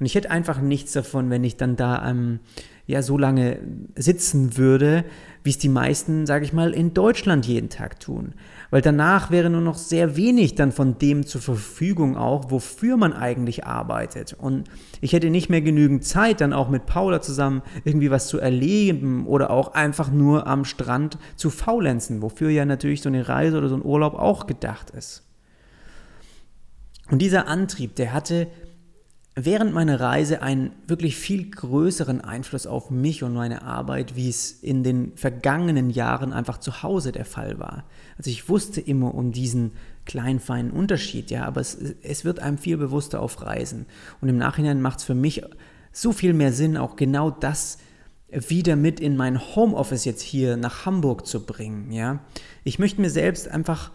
Und 0.03 0.07
ich 0.07 0.15
hätte 0.15 0.31
einfach 0.31 0.59
nichts 0.59 0.91
davon, 0.91 1.29
wenn 1.29 1.45
ich 1.45 1.55
dann 1.55 1.77
da 1.77 2.09
ähm, 2.09 2.41
ja 2.87 3.01
so 3.01 3.17
lange 3.17 3.59
sitzen 3.95 4.57
würde, 4.57 5.05
wie 5.45 5.51
es 5.51 5.57
die 5.57 5.69
meisten, 5.69 6.25
sage 6.25 6.43
ich 6.43 6.51
mal, 6.51 6.73
in 6.73 6.93
Deutschland 6.93 7.45
jeden 7.45 7.69
Tag 7.69 8.01
tun. 8.01 8.33
Weil 8.69 8.81
danach 8.81 9.31
wäre 9.31 9.49
nur 9.49 9.61
noch 9.61 9.77
sehr 9.77 10.17
wenig 10.17 10.55
dann 10.55 10.73
von 10.73 10.97
dem 10.97 11.25
zur 11.25 11.39
Verfügung 11.39 12.17
auch, 12.17 12.51
wofür 12.51 12.97
man 12.97 13.13
eigentlich 13.13 13.65
arbeitet. 13.65 14.33
Und 14.33 14.65
ich 14.99 15.13
hätte 15.13 15.29
nicht 15.29 15.49
mehr 15.49 15.61
genügend 15.61 16.03
Zeit, 16.03 16.41
dann 16.41 16.51
auch 16.51 16.67
mit 16.67 16.85
Paula 16.85 17.21
zusammen 17.21 17.61
irgendwie 17.85 18.11
was 18.11 18.27
zu 18.27 18.39
erleben 18.39 19.25
oder 19.25 19.51
auch 19.51 19.73
einfach 19.73 20.11
nur 20.11 20.47
am 20.47 20.65
Strand 20.65 21.17
zu 21.37 21.49
faulenzen, 21.49 22.21
wofür 22.21 22.49
ja 22.49 22.65
natürlich 22.65 23.01
so 23.01 23.07
eine 23.07 23.29
Reise 23.29 23.57
oder 23.57 23.69
so 23.69 23.75
ein 23.75 23.85
Urlaub 23.85 24.15
auch 24.15 24.47
gedacht 24.47 24.89
ist. 24.89 25.23
Und 27.09 27.21
dieser 27.21 27.47
Antrieb, 27.47 27.95
der 27.95 28.11
hatte 28.11 28.47
während 29.35 29.73
meiner 29.73 29.99
Reise 29.99 30.41
einen 30.41 30.71
wirklich 30.87 31.15
viel 31.15 31.49
größeren 31.49 32.21
Einfluss 32.21 32.67
auf 32.67 32.91
mich 32.91 33.23
und 33.23 33.33
meine 33.33 33.63
Arbeit, 33.63 34.15
wie 34.15 34.29
es 34.29 34.51
in 34.51 34.83
den 34.83 35.13
vergangenen 35.15 35.89
Jahren 35.89 36.33
einfach 36.33 36.59
zu 36.59 36.83
Hause 36.83 37.11
der 37.11 37.25
Fall 37.25 37.57
war. 37.57 37.83
Also 38.17 38.29
ich 38.29 38.47
wusste 38.47 38.79
immer 38.79 39.15
um 39.15 39.31
diesen 39.31 39.71
kleinen, 40.05 40.39
feinen 40.39 40.71
Unterschied, 40.71 41.31
ja, 41.31 41.45
aber 41.45 41.61
es, 41.61 41.77
es 42.03 42.25
wird 42.25 42.39
einem 42.39 42.57
viel 42.57 42.77
bewusster 42.77 43.21
auf 43.21 43.41
Reisen. 43.41 43.87
Und 44.21 44.29
im 44.29 44.37
Nachhinein 44.37 44.81
macht 44.81 44.99
es 44.99 45.05
für 45.05 45.15
mich 45.15 45.41
so 45.91 46.11
viel 46.11 46.33
mehr 46.33 46.53
Sinn, 46.53 46.77
auch 46.77 46.95
genau 46.95 47.31
das 47.31 47.79
wieder 48.29 48.75
mit 48.75 48.99
in 48.99 49.15
mein 49.15 49.39
Homeoffice 49.55 50.05
jetzt 50.05 50.21
hier 50.21 50.57
nach 50.57 50.85
Hamburg 50.85 51.25
zu 51.25 51.45
bringen, 51.45 51.91
ja. 51.91 52.19
Ich 52.63 52.79
möchte 52.79 53.01
mir 53.01 53.09
selbst 53.09 53.47
einfach 53.47 53.91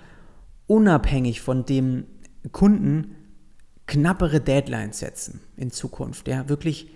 unabhängig 0.66 1.40
von 1.40 1.64
dem 1.64 2.04
Kunden 2.52 3.16
knappere 3.88 4.40
Deadlines 4.40 5.00
setzen 5.00 5.40
in 5.57 5.73
Zukunft. 5.73 6.28
Ja, 6.28 6.49
wirklich 6.49 6.92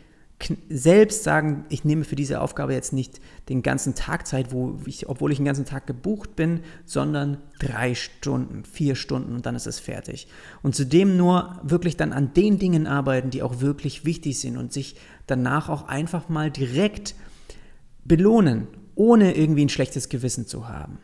selbst 0.68 1.22
sagen, 1.22 1.64
ich 1.68 1.84
nehme 1.84 2.04
für 2.04 2.16
diese 2.16 2.40
Aufgabe 2.40 2.72
jetzt 2.72 2.92
nicht 2.92 3.20
den 3.48 3.62
ganzen 3.62 3.94
Tag 3.94 4.26
Zeit, 4.26 4.52
wo 4.52 4.78
ich, 4.86 5.08
obwohl 5.08 5.30
ich 5.30 5.38
den 5.38 5.44
ganzen 5.44 5.64
Tag 5.64 5.86
gebucht 5.86 6.36
bin, 6.36 6.60
sondern 6.84 7.38
drei 7.60 7.94
Stunden, 7.94 8.64
vier 8.64 8.96
Stunden 8.96 9.34
und 9.34 9.46
dann 9.46 9.54
ist 9.54 9.66
es 9.66 9.78
fertig. 9.78 10.26
Und 10.62 10.74
zudem 10.74 11.16
nur 11.16 11.60
wirklich 11.62 11.96
dann 11.96 12.12
an 12.12 12.34
den 12.34 12.58
Dingen 12.58 12.86
arbeiten, 12.86 13.30
die 13.30 13.42
auch 13.42 13.60
wirklich 13.60 14.04
wichtig 14.04 14.40
sind 14.40 14.56
und 14.56 14.72
sich 14.72 14.96
danach 15.26 15.68
auch 15.68 15.86
einfach 15.86 16.28
mal 16.28 16.50
direkt 16.50 17.14
belohnen, 18.04 18.66
ohne 18.96 19.36
irgendwie 19.36 19.64
ein 19.64 19.70
schlechtes 19.70 20.08
Gewissen 20.08 20.46
zu 20.46 20.68
haben. 20.68 20.98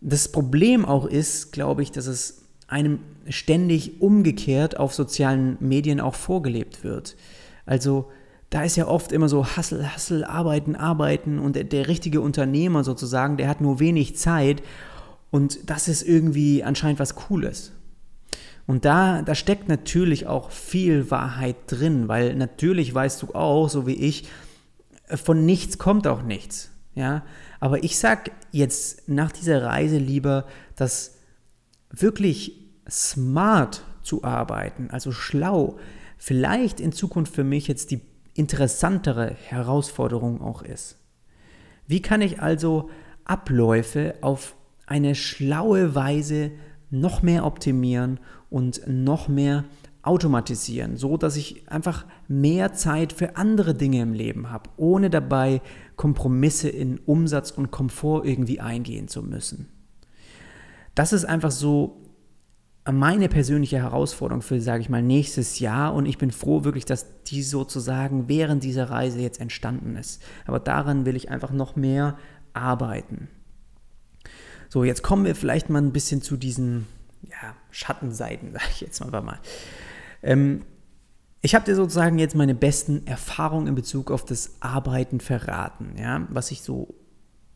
Das 0.00 0.30
Problem 0.30 0.84
auch 0.84 1.06
ist, 1.06 1.52
glaube 1.52 1.82
ich, 1.82 1.90
dass 1.90 2.06
es 2.06 2.37
einem 2.68 3.00
ständig 3.28 4.00
umgekehrt 4.00 4.78
auf 4.78 4.94
sozialen 4.94 5.56
Medien 5.60 6.00
auch 6.00 6.14
vorgelebt 6.14 6.84
wird. 6.84 7.16
Also 7.66 8.10
da 8.50 8.62
ist 8.62 8.76
ja 8.76 8.86
oft 8.86 9.12
immer 9.12 9.28
so 9.28 9.46
Hassel, 9.46 9.92
Hassel, 9.92 10.24
arbeiten, 10.24 10.76
arbeiten 10.76 11.38
und 11.38 11.56
der, 11.56 11.64
der, 11.64 11.88
richtige 11.88 12.20
Unternehmer 12.20 12.84
sozusagen, 12.84 13.36
der 13.36 13.48
hat 13.48 13.60
nur 13.60 13.80
wenig 13.80 14.16
Zeit 14.16 14.62
und 15.30 15.68
das 15.68 15.88
ist 15.88 16.02
irgendwie 16.02 16.62
anscheinend 16.62 16.98
was 16.98 17.14
Cooles. 17.14 17.72
Und 18.66 18.84
da, 18.84 19.22
da 19.22 19.34
steckt 19.34 19.68
natürlich 19.68 20.26
auch 20.26 20.50
viel 20.50 21.10
Wahrheit 21.10 21.56
drin, 21.66 22.08
weil 22.08 22.34
natürlich 22.36 22.94
weißt 22.94 23.22
du 23.22 23.34
auch, 23.34 23.68
so 23.68 23.86
wie 23.86 23.94
ich, 23.94 24.28
von 25.08 25.44
nichts 25.46 25.78
kommt 25.78 26.06
auch 26.06 26.22
nichts. 26.22 26.70
Ja, 26.94 27.22
aber 27.60 27.84
ich 27.84 27.96
sag 27.96 28.32
jetzt 28.50 29.08
nach 29.08 29.30
dieser 29.30 29.62
Reise 29.62 29.98
lieber, 29.98 30.46
dass 30.74 31.17
wirklich 31.90 32.68
smart 32.88 33.82
zu 34.02 34.24
arbeiten, 34.24 34.90
also 34.90 35.12
schlau, 35.12 35.76
vielleicht 36.16 36.80
in 36.80 36.92
Zukunft 36.92 37.34
für 37.34 37.44
mich 37.44 37.68
jetzt 37.68 37.90
die 37.90 38.00
interessantere 38.34 39.34
Herausforderung 39.34 40.40
auch 40.40 40.62
ist. 40.62 40.96
Wie 41.86 42.02
kann 42.02 42.22
ich 42.22 42.40
also 42.40 42.90
Abläufe 43.24 44.14
auf 44.20 44.54
eine 44.86 45.14
schlaue 45.14 45.94
Weise 45.94 46.52
noch 46.90 47.22
mehr 47.22 47.44
optimieren 47.44 48.20
und 48.50 48.82
noch 48.86 49.28
mehr 49.28 49.64
automatisieren, 50.02 50.96
so 50.96 51.16
dass 51.16 51.36
ich 51.36 51.68
einfach 51.68 52.06
mehr 52.28 52.72
Zeit 52.72 53.12
für 53.12 53.36
andere 53.36 53.74
Dinge 53.74 54.00
im 54.00 54.14
Leben 54.14 54.50
habe, 54.50 54.70
ohne 54.76 55.10
dabei 55.10 55.60
Kompromisse 55.96 56.68
in 56.68 56.98
Umsatz 56.98 57.50
und 57.50 57.70
Komfort 57.70 58.24
irgendwie 58.24 58.60
eingehen 58.60 59.08
zu 59.08 59.22
müssen. 59.22 59.68
Das 60.98 61.12
ist 61.12 61.24
einfach 61.26 61.52
so 61.52 62.02
meine 62.90 63.28
persönliche 63.28 63.76
Herausforderung 63.76 64.42
für, 64.42 64.60
sage 64.60 64.80
ich 64.80 64.88
mal, 64.88 65.00
nächstes 65.00 65.60
Jahr 65.60 65.94
und 65.94 66.06
ich 66.06 66.18
bin 66.18 66.32
froh 66.32 66.64
wirklich, 66.64 66.84
dass 66.86 67.22
die 67.22 67.44
sozusagen 67.44 68.28
während 68.28 68.64
dieser 68.64 68.90
Reise 68.90 69.20
jetzt 69.20 69.40
entstanden 69.40 69.94
ist. 69.94 70.20
Aber 70.44 70.58
daran 70.58 71.06
will 71.06 71.14
ich 71.14 71.30
einfach 71.30 71.52
noch 71.52 71.76
mehr 71.76 72.18
arbeiten. 72.52 73.28
So, 74.70 74.82
jetzt 74.82 75.04
kommen 75.04 75.24
wir 75.24 75.36
vielleicht 75.36 75.70
mal 75.70 75.80
ein 75.80 75.92
bisschen 75.92 76.20
zu 76.20 76.36
diesen 76.36 76.88
ja, 77.22 77.54
Schattenseiten, 77.70 78.50
sage 78.54 78.64
ich 78.72 78.80
jetzt 78.80 79.00
einfach 79.00 79.22
mal. 79.22 79.38
Ähm, 80.24 80.64
ich 81.42 81.54
habe 81.54 81.64
dir 81.64 81.76
sozusagen 81.76 82.18
jetzt 82.18 82.34
meine 82.34 82.56
besten 82.56 83.06
Erfahrungen 83.06 83.68
in 83.68 83.76
Bezug 83.76 84.10
auf 84.10 84.24
das 84.24 84.56
Arbeiten 84.58 85.20
verraten, 85.20 85.94
ja, 85.96 86.26
was 86.28 86.50
ich 86.50 86.62
so, 86.62 86.92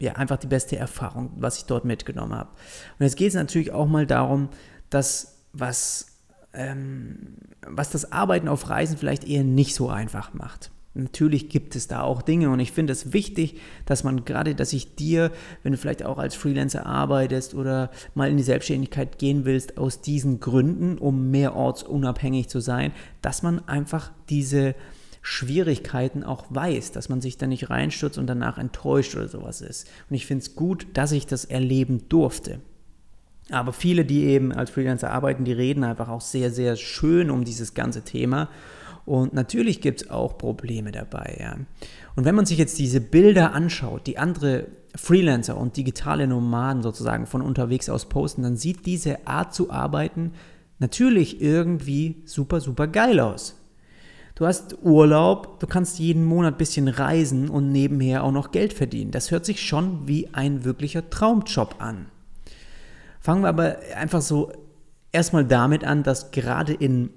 ja, 0.02 0.14
einfach 0.14 0.36
die 0.36 0.48
beste 0.48 0.76
Erfahrung, 0.76 1.30
was 1.36 1.58
ich 1.58 1.64
dort 1.66 1.84
mitgenommen 1.84 2.34
habe. 2.34 2.50
Und 2.98 3.04
jetzt 3.04 3.16
geht 3.16 3.28
es 3.28 3.34
natürlich 3.34 3.70
auch 3.70 3.86
mal 3.86 4.04
darum, 4.04 4.48
dass 4.90 5.44
was, 5.52 6.18
ähm, 6.52 7.36
was 7.64 7.90
das 7.90 8.10
Arbeiten 8.10 8.48
auf 8.48 8.68
Reisen 8.68 8.96
vielleicht 8.96 9.24
eher 9.24 9.44
nicht 9.44 9.76
so 9.76 9.88
einfach 9.90 10.34
macht. 10.34 10.72
Natürlich 10.94 11.48
gibt 11.48 11.76
es 11.76 11.86
da 11.86 12.02
auch 12.02 12.20
Dinge 12.20 12.50
und 12.50 12.58
ich 12.58 12.72
finde 12.72 12.92
es 12.92 13.12
wichtig, 13.12 13.60
dass 13.86 14.02
man 14.02 14.24
gerade, 14.24 14.56
dass 14.56 14.72
ich 14.72 14.96
dir, 14.96 15.30
wenn 15.62 15.70
du 15.70 15.78
vielleicht 15.78 16.04
auch 16.04 16.18
als 16.18 16.34
Freelancer 16.34 16.84
arbeitest 16.84 17.54
oder 17.54 17.90
mal 18.14 18.28
in 18.28 18.36
die 18.36 18.42
Selbstständigkeit 18.42 19.18
gehen 19.18 19.44
willst, 19.44 19.78
aus 19.78 20.00
diesen 20.00 20.40
Gründen, 20.40 20.98
um 20.98 21.30
mehr 21.30 21.54
ortsunabhängig 21.54 22.48
zu 22.48 22.58
sein, 22.58 22.92
dass 23.22 23.42
man 23.42 23.66
einfach 23.68 24.10
diese 24.28 24.74
Schwierigkeiten 25.22 26.24
auch 26.24 26.44
weiß, 26.50 26.92
dass 26.92 27.08
man 27.08 27.20
sich 27.20 27.38
da 27.38 27.46
nicht 27.46 27.70
reinstürzt 27.70 28.18
und 28.18 28.26
danach 28.26 28.58
enttäuscht 28.58 29.14
oder 29.14 29.28
sowas 29.28 29.60
ist. 29.60 29.88
Und 30.10 30.16
ich 30.16 30.26
finde 30.26 30.42
es 30.42 30.56
gut, 30.56 30.86
dass 30.94 31.12
ich 31.12 31.26
das 31.26 31.44
erleben 31.44 32.08
durfte. 32.08 32.60
Aber 33.50 33.72
viele, 33.72 34.04
die 34.04 34.24
eben 34.24 34.52
als 34.52 34.70
Freelancer 34.70 35.10
arbeiten, 35.10 35.44
die 35.44 35.52
reden 35.52 35.84
einfach 35.84 36.08
auch 36.08 36.20
sehr, 36.20 36.50
sehr 36.50 36.76
schön 36.76 37.30
um 37.30 37.44
dieses 37.44 37.74
ganze 37.74 38.02
Thema. 38.02 38.48
Und 39.04 39.32
natürlich 39.32 39.80
gibt 39.80 40.02
es 40.02 40.10
auch 40.10 40.38
Probleme 40.38 40.92
dabei. 40.92 41.38
Ja. 41.40 41.56
Und 42.14 42.24
wenn 42.24 42.34
man 42.34 42.46
sich 42.46 42.58
jetzt 42.58 42.78
diese 42.78 43.00
Bilder 43.00 43.52
anschaut, 43.52 44.06
die 44.06 44.18
andere 44.18 44.66
Freelancer 44.94 45.56
und 45.56 45.76
digitale 45.76 46.26
Nomaden 46.26 46.82
sozusagen 46.82 47.26
von 47.26 47.42
unterwegs 47.42 47.88
aus 47.88 48.08
posten, 48.08 48.42
dann 48.42 48.56
sieht 48.56 48.86
diese 48.86 49.26
Art 49.26 49.54
zu 49.54 49.70
arbeiten 49.70 50.32
natürlich 50.82 51.40
irgendwie 51.40 52.22
super, 52.26 52.60
super 52.60 52.88
geil 52.88 53.20
aus. 53.20 53.56
Du 54.34 54.46
hast 54.46 54.78
Urlaub, 54.82 55.60
du 55.60 55.66
kannst 55.66 55.98
jeden 55.98 56.24
Monat 56.24 56.54
ein 56.54 56.58
bisschen 56.58 56.88
reisen 56.88 57.50
und 57.50 57.70
nebenher 57.70 58.24
auch 58.24 58.32
noch 58.32 58.50
Geld 58.50 58.72
verdienen. 58.72 59.10
Das 59.10 59.30
hört 59.30 59.44
sich 59.44 59.60
schon 59.60 60.08
wie 60.08 60.32
ein 60.32 60.64
wirklicher 60.64 61.10
Traumjob 61.10 61.76
an. 61.78 62.06
Fangen 63.20 63.42
wir 63.42 63.48
aber 63.48 63.76
einfach 63.94 64.22
so 64.22 64.50
erstmal 65.12 65.44
damit 65.44 65.84
an, 65.84 66.02
dass 66.02 66.30
gerade 66.30 66.72
in 66.72 67.10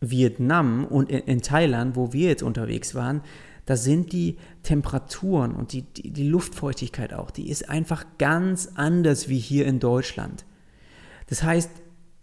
Vietnam 0.00 0.84
und 0.84 1.10
in, 1.10 1.42
Thailand, 1.42 1.96
wo 1.96 2.12
wir 2.12 2.28
jetzt 2.28 2.42
unterwegs 2.42 2.94
waren, 2.94 3.22
da 3.66 3.76
sind 3.76 4.12
die 4.12 4.38
Temperaturen 4.62 5.52
und 5.52 5.72
die, 5.72 5.82
die, 5.82 6.10
die 6.10 6.28
Luftfeuchtigkeit 6.28 7.12
auch, 7.12 7.30
die 7.30 7.50
ist 7.50 7.68
einfach 7.68 8.04
ganz 8.18 8.72
anders 8.74 9.28
wie 9.28 9.38
hier 9.38 9.66
in 9.66 9.78
Deutschland. 9.78 10.44
Das 11.28 11.42
heißt, 11.42 11.70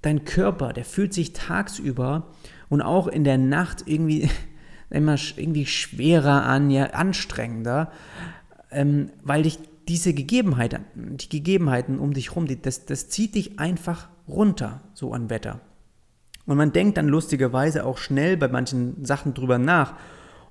dein 0.01 0.25
Körper, 0.25 0.73
der 0.73 0.85
fühlt 0.85 1.13
sich 1.13 1.33
tagsüber 1.33 2.27
und 2.75 2.81
auch 2.81 3.07
in 3.07 3.23
der 3.23 3.37
Nacht 3.37 3.83
irgendwie 3.85 4.29
immer 4.89 5.15
irgendwie 5.37 5.65
schwerer 5.65 6.43
an, 6.43 6.69
ja, 6.69 6.87
anstrengender, 6.87 7.89
ähm, 8.69 9.11
weil 9.23 9.43
dich 9.43 9.59
diese 9.87 10.13
Gegebenheiten, 10.13 10.83
die 10.93 11.29
Gegebenheiten 11.29 11.99
um 11.99 12.13
dich 12.13 12.31
herum, 12.31 12.47
das, 12.63 12.85
das 12.85 13.07
zieht 13.07 13.35
dich 13.35 13.59
einfach 13.59 14.09
runter, 14.27 14.81
so 14.93 15.13
an 15.13 15.29
Wetter. 15.29 15.61
Und 16.45 16.57
man 16.57 16.73
denkt 16.73 16.97
dann 16.97 17.07
lustigerweise 17.07 17.85
auch 17.85 17.97
schnell 17.97 18.35
bei 18.35 18.49
manchen 18.49 19.05
Sachen 19.05 19.33
drüber 19.33 19.57
nach, 19.57 19.93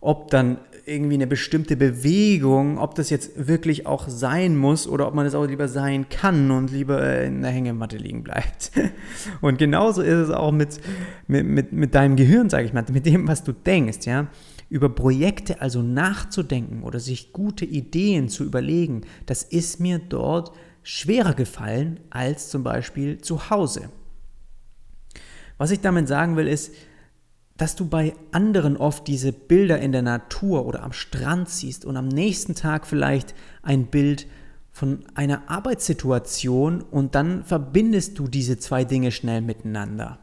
ob 0.01 0.31
dann 0.31 0.57
irgendwie 0.87 1.15
eine 1.15 1.27
bestimmte 1.27 1.77
Bewegung, 1.77 2.79
ob 2.79 2.95
das 2.95 3.11
jetzt 3.11 3.49
wirklich 3.49 3.87
auch 3.87 4.09
sein 4.09 4.57
muss 4.57 4.87
oder 4.87 5.09
ob 5.09 5.15
man 5.15 5.25
es 5.25 5.35
auch 5.35 5.47
lieber 5.47 5.69
sein 5.69 6.09
kann 6.09 6.51
und 6.51 6.71
lieber 6.71 7.23
in 7.23 7.43
der 7.43 7.51
Hängematte 7.51 7.97
liegen 7.97 8.23
bleibt. 8.23 8.73
Und 9.41 9.59
genauso 9.59 10.03
ist 10.03 10.29
es 10.29 10.31
auch 10.31 10.53
mit, 10.53 10.81
mit, 11.27 11.47
mit, 11.47 11.73
mit 11.73 11.95
deinem 11.95 12.17
Gehirn, 12.17 12.51
sage 12.51 12.67
ich 12.67 12.73
mal, 12.73 12.85
mit 12.93 13.07
dem, 13.07 13.27
was 13.29 13.45
du 13.45 13.53
denkst, 13.53 14.07
ja. 14.07 14.29
Über 14.69 14.89
Projekte 14.89 15.61
also 15.61 15.83
nachzudenken 15.83 16.83
oder 16.83 16.99
sich 16.99 17.33
gute 17.33 17.65
Ideen 17.65 18.29
zu 18.29 18.45
überlegen, 18.45 19.03
das 19.27 19.43
ist 19.43 19.79
mir 19.79 19.99
dort 19.99 20.53
schwerer 20.83 21.35
gefallen 21.35 22.01
als 22.11 22.49
zum 22.51 22.65
Beispiel 22.65 23.19
zu 23.21 23.51
Hause. 23.51 23.91
Was 25.59 25.71
ich 25.71 25.81
damit 25.81 26.09
sagen 26.09 26.37
will, 26.37 26.49
ist, 26.49 26.75
dass 27.57 27.77
du 27.77 27.87
bei 27.87 28.15
anderen 28.33 28.77
oft 28.77 29.07
diese 29.07 29.33
Bilder 29.33 29.79
in 29.79 29.93
der 29.93 30.03
Natur 30.03 30.67
oder 30.67 30.83
am 30.83 30.93
Strand 30.93 31.49
siehst 31.49 31.85
und 31.85 31.97
am 31.97 32.09
nächsten 32.09 32.55
Tag 32.55 32.87
vielleicht 32.87 33.35
ein 33.63 33.87
Bild 33.87 34.27
von 34.73 35.05
einer 35.15 35.49
Arbeitssituation 35.49 36.83
und 36.83 37.15
dann 37.15 37.45
verbindest 37.45 38.19
du 38.19 38.27
diese 38.27 38.59
zwei 38.59 38.85
Dinge 38.85 39.13
schnell 39.13 39.41
miteinander. 39.41 40.19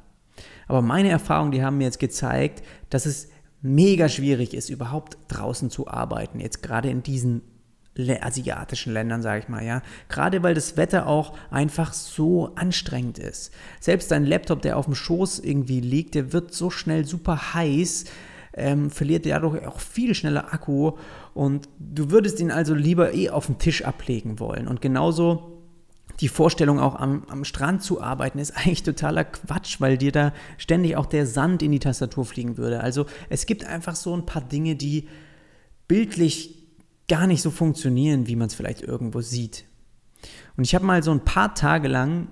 Aber 0.67 0.81
meine 0.81 1.09
Erfahrungen, 1.09 1.51
die 1.51 1.63
haben 1.63 1.77
mir 1.77 1.85
jetzt 1.85 1.99
gezeigt, 1.99 2.63
dass 2.89 3.05
es 3.05 3.29
mega 3.61 4.09
schwierig 4.09 4.53
ist, 4.53 4.69
überhaupt 4.69 5.17
draußen 5.29 5.69
zu 5.69 5.87
arbeiten, 5.87 6.39
jetzt 6.39 6.61
gerade 6.61 6.89
in 6.89 7.03
diesen 7.03 7.43
asiatischen 7.97 8.93
Ländern, 8.93 9.21
sage 9.21 9.39
ich 9.39 9.49
mal, 9.49 9.63
ja. 9.63 9.81
Gerade 10.09 10.43
weil 10.43 10.53
das 10.53 10.77
Wetter 10.77 11.07
auch 11.07 11.35
einfach 11.49 11.93
so 11.93 12.55
anstrengend 12.55 13.19
ist. 13.19 13.51
Selbst 13.79 14.11
dein 14.11 14.25
Laptop, 14.25 14.61
der 14.61 14.77
auf 14.77 14.85
dem 14.85 14.95
Schoß 14.95 15.39
irgendwie 15.39 15.81
liegt, 15.81 16.15
der 16.15 16.33
wird 16.33 16.53
so 16.53 16.69
schnell 16.69 17.05
super 17.05 17.53
heiß, 17.53 18.05
ähm, 18.53 18.89
verliert 18.89 19.25
dadurch 19.25 19.65
auch 19.65 19.79
viel 19.79 20.13
schneller 20.13 20.53
Akku 20.53 20.93
und 21.33 21.69
du 21.79 22.11
würdest 22.11 22.39
ihn 22.39 22.51
also 22.51 22.73
lieber 22.73 23.13
eh 23.13 23.29
auf 23.29 23.45
den 23.45 23.57
Tisch 23.57 23.83
ablegen 23.83 24.39
wollen. 24.39 24.67
Und 24.67 24.81
genauso 24.81 25.61
die 26.19 26.27
Vorstellung 26.27 26.79
auch 26.79 26.95
am, 26.95 27.23
am 27.29 27.43
Strand 27.45 27.81
zu 27.81 28.01
arbeiten 28.01 28.39
ist 28.39 28.51
eigentlich 28.57 28.83
totaler 28.83 29.25
Quatsch, 29.25 29.79
weil 29.79 29.97
dir 29.97 30.11
da 30.11 30.33
ständig 30.57 30.95
auch 30.95 31.05
der 31.05 31.25
Sand 31.25 31.63
in 31.63 31.71
die 31.71 31.79
Tastatur 31.79 32.25
fliegen 32.25 32.57
würde. 32.57 32.81
Also 32.81 33.05
es 33.29 33.45
gibt 33.45 33.65
einfach 33.65 33.95
so 33.95 34.15
ein 34.15 34.25
paar 34.25 34.41
Dinge, 34.41 34.75
die 34.75 35.07
bildlich 35.87 36.60
gar 37.11 37.27
nicht 37.27 37.41
so 37.41 37.51
funktionieren, 37.51 38.27
wie 38.27 38.37
man 38.37 38.47
es 38.47 38.55
vielleicht 38.55 38.83
irgendwo 38.83 39.19
sieht. 39.19 39.65
Und 40.55 40.63
ich 40.63 40.73
habe 40.73 40.85
mal 40.85 41.03
so 41.03 41.11
ein 41.11 41.25
paar 41.25 41.53
Tage 41.55 41.89
lang 41.89 42.29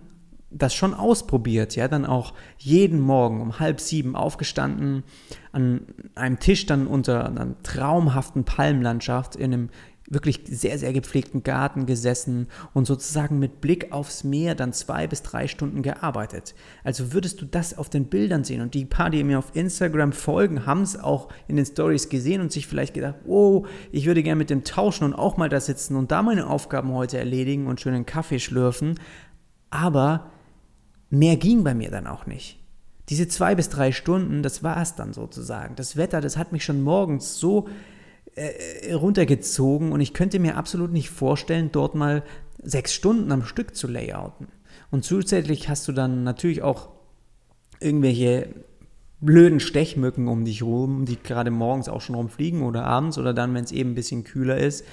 das 0.52 0.74
schon 0.74 0.94
ausprobiert, 0.94 1.76
ja, 1.76 1.90
dann 1.90 2.06
auch 2.06 2.34
jeden 2.58 3.02
Morgen 3.02 3.42
um 3.42 3.60
halb 3.60 3.82
sieben 3.82 4.16
aufgestanden, 4.16 5.04
an 5.52 5.82
einem 6.16 6.40
Tisch 6.40 6.66
dann 6.66 6.88
unter 6.88 7.26
einer 7.26 7.62
traumhaften 7.62 8.46
Palmlandschaft 8.46 9.36
in 9.36 9.54
einem 9.54 9.70
wirklich 10.10 10.42
sehr, 10.46 10.78
sehr 10.78 10.92
gepflegten 10.92 11.44
Garten 11.44 11.86
gesessen 11.86 12.48
und 12.74 12.86
sozusagen 12.86 13.40
mit 13.40 13.62
Blick 13.62 13.92
aufs 13.92 14.24
Meer 14.24 14.56
dann 14.56 14.74
zwei 14.74 15.08
bis 15.08 15.22
drei 15.22 15.48
Stunden 15.48 15.84
gearbeitet. 15.84 16.56
Also 16.84 17.14
würdest 17.14 17.42
du 17.42 17.46
das 17.46 17.78
auf 17.78 17.90
den 17.90 18.06
Bildern 18.06 18.44
sehen 18.44 18.62
und 18.62 18.74
die 18.74 18.86
paar, 18.86 19.12
die 19.12 19.24
mir 19.24 19.40
auf 19.40 19.56
Instagram 19.56 20.12
folgen, 20.12 20.66
haben 20.66 20.82
es 20.82 21.00
auch 21.00 21.30
in 21.48 21.56
den 21.56 21.66
Stories 21.66 22.10
gesehen 22.10 22.42
und 22.42 22.52
sich 22.52 22.68
vielleicht 22.68 22.96
gedacht, 22.96 23.16
oh, 23.28 23.66
ich 23.92 24.08
würde 24.08 24.24
gerne 24.24 24.40
mit 24.40 24.50
dem 24.50 24.64
tauschen 24.64 25.04
und 25.04 25.14
auch 25.14 25.38
mal 25.38 25.50
da 25.50 25.60
sitzen 25.60 25.96
und 25.96 26.12
da 26.12 26.24
meine 26.24 26.48
Aufgaben 26.48 26.92
heute 26.94 27.18
erledigen 27.20 27.68
und 27.68 27.80
schönen 27.80 28.06
Kaffee 28.06 28.40
schlürfen. 28.40 28.96
Aber 29.70 30.32
mehr 31.12 31.38
ging 31.38 31.64
bei 31.64 31.76
mir 31.76 31.92
dann 31.92 32.08
auch 32.08 32.26
nicht. 32.26 32.60
Diese 33.10 33.28
zwei 33.28 33.56
bis 33.56 33.70
drei 33.70 33.92
Stunden, 33.92 34.44
das 34.44 34.64
war 34.64 34.82
es 34.82 34.96
dann 34.96 35.14
sozusagen. 35.14 35.76
Das 35.76 35.98
Wetter, 35.98 36.22
das 36.22 36.38
hat 36.38 36.52
mich 36.52 36.64
schon 36.64 36.82
morgens 36.82 37.40
so 37.40 37.68
äh, 38.36 38.94
runtergezogen 38.94 39.92
und 39.92 40.02
ich 40.02 40.14
könnte 40.14 40.40
mir 40.40 40.58
absolut 40.58 40.92
nicht 40.92 41.10
vorstellen, 41.10 41.70
dort 41.72 41.96
mal 41.96 42.24
sechs 42.62 42.94
Stunden 42.94 43.32
am 43.32 43.44
Stück 43.44 43.76
zu 43.76 43.88
layouten. 43.88 44.48
Und 44.92 45.04
zusätzlich 45.04 45.70
hast 45.70 45.88
du 45.88 45.92
dann 45.92 46.24
natürlich 46.24 46.62
auch 46.62 46.90
irgendwelche 47.80 48.50
blöden 49.22 49.60
Stechmücken 49.60 50.28
um 50.28 50.46
dich 50.46 50.64
rum, 50.64 51.06
die 51.06 51.22
gerade 51.22 51.52
morgens 51.52 51.90
auch 51.90 52.02
schon 52.02 52.16
rumfliegen 52.16 52.64
oder 52.64 52.86
abends 52.86 53.18
oder 53.18 53.34
dann, 53.34 53.54
wenn 53.54 53.64
es 53.64 53.72
eben 53.72 53.92
ein 53.92 53.96
bisschen 53.96 54.24
kühler 54.24 54.58
ist. 54.58 54.86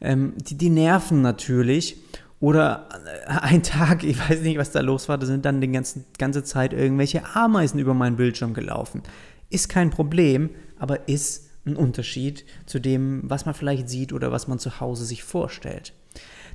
Ähm, 0.00 0.34
die, 0.36 0.56
die 0.56 0.70
nerven 0.70 1.22
natürlich. 1.22 2.02
Oder 2.40 2.88
ein 3.26 3.62
Tag, 3.62 4.04
ich 4.04 4.18
weiß 4.18 4.40
nicht, 4.42 4.58
was 4.58 4.70
da 4.70 4.80
los 4.80 5.08
war, 5.08 5.18
da 5.18 5.26
sind 5.26 5.44
dann 5.44 5.60
die 5.60 5.70
ganze, 5.70 6.04
ganze 6.18 6.44
Zeit 6.44 6.72
irgendwelche 6.72 7.34
Ameisen 7.34 7.78
über 7.78 7.94
meinen 7.94 8.16
Bildschirm 8.16 8.54
gelaufen. 8.54 9.02
Ist 9.50 9.68
kein 9.68 9.90
Problem, 9.90 10.50
aber 10.78 11.08
ist 11.08 11.47
ein 11.68 11.76
Unterschied 11.76 12.44
zu 12.66 12.78
dem, 12.78 13.22
was 13.24 13.46
man 13.46 13.54
vielleicht 13.54 13.88
sieht 13.88 14.12
oder 14.12 14.32
was 14.32 14.48
man 14.48 14.58
zu 14.58 14.80
Hause 14.80 15.04
sich 15.04 15.22
vorstellt. 15.22 15.94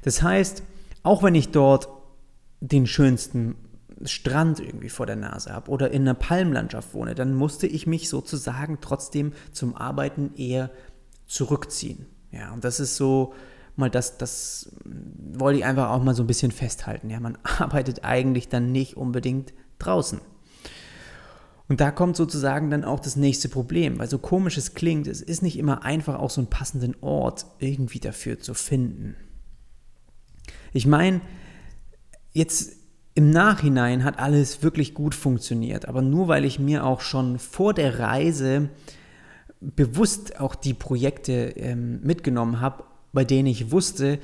Das 0.01 0.21
heißt, 0.21 0.63
auch 1.03 1.23
wenn 1.23 1.35
ich 1.35 1.49
dort 1.49 1.89
den 2.59 2.87
schönsten 2.87 3.55
Strand 4.03 4.59
irgendwie 4.59 4.89
vor 4.89 5.05
der 5.05 5.15
Nase 5.15 5.53
habe 5.53 5.69
oder 5.69 5.91
in 5.91 6.01
einer 6.01 6.13
Palmlandschaft 6.13 6.93
wohne, 6.93 7.15
dann 7.15 7.33
musste 7.33 7.67
ich 7.67 7.87
mich 7.87 8.09
sozusagen 8.09 8.79
trotzdem 8.81 9.33
zum 9.51 9.75
Arbeiten 9.75 10.33
eher 10.35 10.71
zurückziehen. 11.25 12.05
Ja, 12.31 12.51
und 12.51 12.63
das 12.63 12.79
ist 12.79 12.97
so 12.97 13.33
mal 13.75 13.89
das, 13.89 14.17
das 14.17 14.71
wollte 14.85 15.59
ich 15.59 15.65
einfach 15.65 15.89
auch 15.89 16.03
mal 16.03 16.13
so 16.13 16.23
ein 16.23 16.27
bisschen 16.27 16.51
festhalten. 16.51 17.09
Ja, 17.09 17.19
man 17.19 17.37
arbeitet 17.43 18.03
eigentlich 18.03 18.49
dann 18.49 18.71
nicht 18.71 18.97
unbedingt 18.97 19.53
draußen. 19.79 20.21
Und 21.69 21.79
da 21.79 21.91
kommt 21.91 22.17
sozusagen 22.17 22.69
dann 22.69 22.83
auch 22.83 22.99
das 22.99 23.15
nächste 23.15 23.49
Problem, 23.49 23.99
weil 23.99 24.09
so 24.09 24.17
komisch 24.17 24.57
es 24.57 24.73
klingt, 24.73 25.07
es 25.07 25.21
ist 25.21 25.41
nicht 25.41 25.57
immer 25.57 25.83
einfach, 25.83 26.19
auch 26.19 26.29
so 26.29 26.41
einen 26.41 26.49
passenden 26.49 26.95
Ort 27.01 27.45
irgendwie 27.59 27.99
dafür 27.99 28.39
zu 28.39 28.53
finden. 28.53 29.15
Ich 30.73 30.85
meine, 30.85 31.21
jetzt 32.33 32.73
im 33.15 33.29
Nachhinein 33.29 34.03
hat 34.03 34.19
alles 34.19 34.63
wirklich 34.63 34.93
gut 34.93 35.15
funktioniert, 35.15 35.87
aber 35.87 36.01
nur 36.01 36.27
weil 36.27 36.45
ich 36.45 36.59
mir 36.59 36.83
auch 36.83 37.01
schon 37.01 37.39
vor 37.39 37.73
der 37.73 37.99
Reise 37.99 38.69
bewusst 39.61 40.39
auch 40.39 40.55
die 40.55 40.73
Projekte 40.73 41.53
ähm, 41.55 42.01
mitgenommen 42.01 42.59
habe, 42.59 42.83
bei 43.13 43.23
denen 43.23 43.47
ich 43.47 43.71
wusste, 43.71 44.19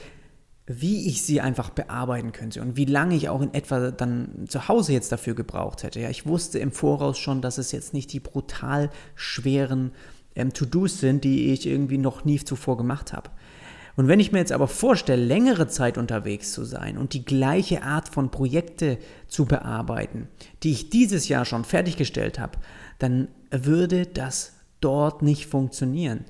wie 0.71 1.07
ich 1.07 1.23
sie 1.23 1.41
einfach 1.41 1.71
bearbeiten 1.71 2.31
könnte 2.31 2.61
und 2.61 2.77
wie 2.77 2.85
lange 2.85 3.15
ich 3.15 3.27
auch 3.27 3.41
in 3.41 3.55
etwa 3.55 3.89
dann 3.89 4.45
zu 4.47 4.67
Hause 4.67 4.93
jetzt 4.93 5.11
dafür 5.11 5.33
gebraucht 5.33 5.81
hätte. 5.81 5.99
Ja, 5.99 6.11
ich 6.11 6.27
wusste 6.27 6.59
im 6.59 6.71
Voraus 6.71 7.17
schon, 7.17 7.41
dass 7.41 7.57
es 7.57 7.71
jetzt 7.71 7.91
nicht 7.91 8.13
die 8.13 8.19
brutal 8.19 8.91
schweren 9.15 9.91
ähm, 10.35 10.53
To-Dos 10.53 10.99
sind, 10.99 11.23
die 11.23 11.51
ich 11.51 11.65
irgendwie 11.65 11.97
noch 11.97 12.23
nie 12.23 12.37
zuvor 12.37 12.77
gemacht 12.77 13.13
habe. 13.13 13.31
Und 13.95 14.07
wenn 14.07 14.19
ich 14.19 14.31
mir 14.31 14.37
jetzt 14.37 14.51
aber 14.51 14.67
vorstelle, 14.67 15.25
längere 15.25 15.67
Zeit 15.67 15.97
unterwegs 15.97 16.53
zu 16.53 16.63
sein 16.63 16.99
und 16.99 17.13
die 17.13 17.25
gleiche 17.25 17.81
Art 17.81 18.07
von 18.07 18.29
Projekte 18.29 18.99
zu 19.27 19.45
bearbeiten, 19.45 20.27
die 20.61 20.71
ich 20.71 20.91
dieses 20.91 21.29
Jahr 21.29 21.45
schon 21.45 21.65
fertiggestellt 21.65 22.37
habe, 22.37 22.59
dann 22.99 23.29
würde 23.49 24.05
das 24.05 24.53
dort 24.81 25.23
nicht 25.23 25.47
funktionieren. 25.47 26.25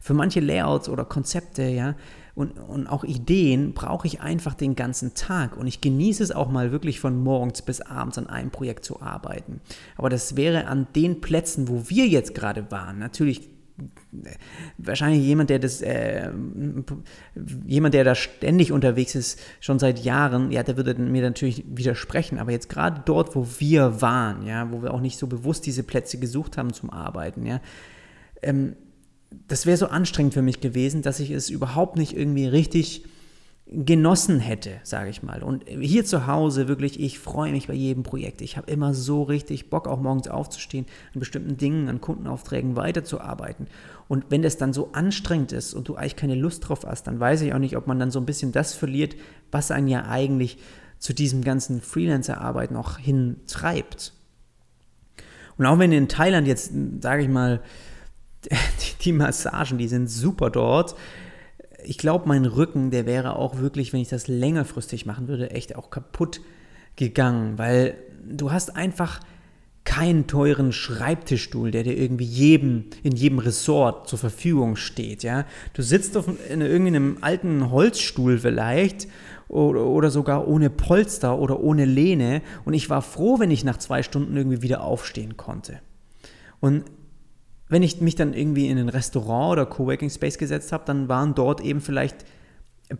Für 0.00 0.14
manche 0.14 0.40
Layouts 0.40 0.88
oder 0.88 1.04
Konzepte, 1.04 1.62
ja, 1.62 1.94
und, 2.34 2.52
und 2.58 2.86
auch 2.86 3.04
Ideen 3.04 3.74
brauche 3.74 4.06
ich 4.06 4.20
einfach 4.20 4.54
den 4.54 4.74
ganzen 4.74 5.14
Tag. 5.14 5.56
Und 5.56 5.66
ich 5.66 5.80
genieße 5.80 6.22
es 6.22 6.32
auch 6.32 6.50
mal 6.50 6.72
wirklich 6.72 6.98
von 6.98 7.22
morgens 7.22 7.62
bis 7.62 7.80
abends 7.80 8.16
an 8.18 8.26
einem 8.26 8.50
Projekt 8.50 8.84
zu 8.84 9.02
arbeiten. 9.02 9.60
Aber 9.96 10.08
das 10.08 10.36
wäre 10.36 10.66
an 10.66 10.86
den 10.96 11.20
Plätzen, 11.20 11.68
wo 11.68 11.88
wir 11.88 12.06
jetzt 12.06 12.34
gerade 12.34 12.70
waren, 12.70 12.98
natürlich 12.98 13.50
wahrscheinlich 14.78 15.22
jemand, 15.22 15.50
der 15.50 15.58
das, 15.58 15.80
äh, 15.80 16.30
jemand, 17.66 17.94
der 17.94 18.04
da 18.04 18.14
ständig 18.14 18.70
unterwegs 18.70 19.14
ist, 19.14 19.40
schon 19.60 19.78
seit 19.78 20.00
Jahren, 20.00 20.52
ja, 20.52 20.62
der 20.62 20.76
würde 20.76 20.94
mir 20.94 21.22
natürlich 21.22 21.64
widersprechen. 21.66 22.38
Aber 22.38 22.52
jetzt 22.52 22.68
gerade 22.68 23.02
dort, 23.04 23.34
wo 23.34 23.46
wir 23.58 24.00
waren, 24.00 24.46
ja, 24.46 24.70
wo 24.70 24.82
wir 24.82 24.92
auch 24.94 25.00
nicht 25.00 25.18
so 25.18 25.26
bewusst 25.26 25.66
diese 25.66 25.82
Plätze 25.82 26.18
gesucht 26.18 26.56
haben 26.56 26.72
zum 26.72 26.90
Arbeiten, 26.90 27.46
ja, 27.46 27.60
ähm, 28.42 28.76
das 29.48 29.66
wäre 29.66 29.76
so 29.76 29.86
anstrengend 29.86 30.34
für 30.34 30.42
mich 30.42 30.60
gewesen, 30.60 31.02
dass 31.02 31.20
ich 31.20 31.30
es 31.30 31.50
überhaupt 31.50 31.96
nicht 31.96 32.16
irgendwie 32.16 32.46
richtig 32.46 33.04
genossen 33.66 34.38
hätte, 34.38 34.80
sage 34.82 35.08
ich 35.08 35.22
mal. 35.22 35.42
Und 35.42 35.64
hier 35.68 36.04
zu 36.04 36.26
Hause 36.26 36.68
wirklich, 36.68 37.00
ich 37.00 37.18
freue 37.18 37.52
mich 37.52 37.68
bei 37.68 37.74
jedem 37.74 38.02
Projekt. 38.02 38.42
Ich 38.42 38.56
habe 38.56 38.70
immer 38.70 38.92
so 38.92 39.22
richtig 39.22 39.70
Bock, 39.70 39.88
auch 39.88 40.00
morgens 40.00 40.28
aufzustehen, 40.28 40.86
an 41.14 41.20
bestimmten 41.20 41.56
Dingen, 41.56 41.88
an 41.88 42.00
Kundenaufträgen 42.00 42.76
weiterzuarbeiten. 42.76 43.66
Und 44.08 44.26
wenn 44.28 44.42
das 44.42 44.58
dann 44.58 44.72
so 44.72 44.90
anstrengend 44.92 45.52
ist 45.52 45.74
und 45.74 45.88
du 45.88 45.94
eigentlich 45.94 46.16
keine 46.16 46.34
Lust 46.34 46.68
drauf 46.68 46.84
hast, 46.86 47.06
dann 47.06 47.18
weiß 47.18 47.40
ich 47.42 47.54
auch 47.54 47.58
nicht, 47.58 47.76
ob 47.76 47.86
man 47.86 47.98
dann 47.98 48.10
so 48.10 48.20
ein 48.20 48.26
bisschen 48.26 48.52
das 48.52 48.74
verliert, 48.74 49.16
was 49.50 49.70
einen 49.70 49.88
ja 49.88 50.06
eigentlich 50.06 50.58
zu 50.98 51.14
diesem 51.14 51.42
ganzen 51.42 51.80
Freelancer-Arbeit 51.80 52.72
noch 52.72 52.98
hintreibt. 52.98 54.12
Und 55.56 55.66
auch 55.66 55.78
wenn 55.78 55.92
in 55.92 56.08
Thailand 56.08 56.46
jetzt, 56.46 56.72
sage 57.00 57.22
ich 57.22 57.28
mal, 57.28 57.60
die 59.04 59.12
Massagen, 59.12 59.78
die 59.78 59.88
sind 59.88 60.08
super 60.08 60.50
dort. 60.50 60.94
Ich 61.84 61.98
glaube, 61.98 62.28
mein 62.28 62.44
Rücken, 62.44 62.90
der 62.90 63.06
wäre 63.06 63.36
auch 63.36 63.58
wirklich, 63.58 63.92
wenn 63.92 64.00
ich 64.00 64.08
das 64.08 64.28
längerfristig 64.28 65.06
machen 65.06 65.28
würde, 65.28 65.50
echt 65.50 65.74
auch 65.76 65.90
kaputt 65.90 66.40
gegangen, 66.96 67.58
weil 67.58 67.96
du 68.24 68.52
hast 68.52 68.76
einfach 68.76 69.20
keinen 69.84 70.28
teuren 70.28 70.72
Schreibtischstuhl, 70.72 71.72
der 71.72 71.82
dir 71.82 71.98
irgendwie 71.98 72.24
jedem, 72.24 72.84
in 73.02 73.16
jedem 73.16 73.40
Ressort 73.40 74.08
zur 74.08 74.18
Verfügung 74.18 74.76
steht, 74.76 75.24
ja. 75.24 75.44
Du 75.72 75.82
sitzt 75.82 76.16
auf 76.16 76.28
in 76.48 76.60
irgendeinem 76.60 77.18
alten 77.20 77.70
Holzstuhl 77.70 78.38
vielleicht 78.38 79.08
oder, 79.48 79.84
oder 79.84 80.10
sogar 80.10 80.46
ohne 80.46 80.70
Polster 80.70 81.36
oder 81.36 81.60
ohne 81.60 81.84
Lehne 81.84 82.42
und 82.64 82.74
ich 82.74 82.90
war 82.90 83.02
froh, 83.02 83.40
wenn 83.40 83.50
ich 83.50 83.64
nach 83.64 83.78
zwei 83.78 84.04
Stunden 84.04 84.36
irgendwie 84.36 84.62
wieder 84.62 84.84
aufstehen 84.84 85.36
konnte. 85.36 85.80
Und 86.60 86.84
wenn 87.72 87.82
ich 87.82 88.02
mich 88.02 88.14
dann 88.14 88.34
irgendwie 88.34 88.68
in 88.68 88.76
ein 88.76 88.90
Restaurant 88.90 89.52
oder 89.52 89.66
Coworking 89.66 90.10
Space 90.10 90.36
gesetzt 90.36 90.72
habe, 90.72 90.84
dann 90.84 91.08
waren 91.08 91.34
dort 91.34 91.62
eben 91.62 91.80
vielleicht 91.80 92.26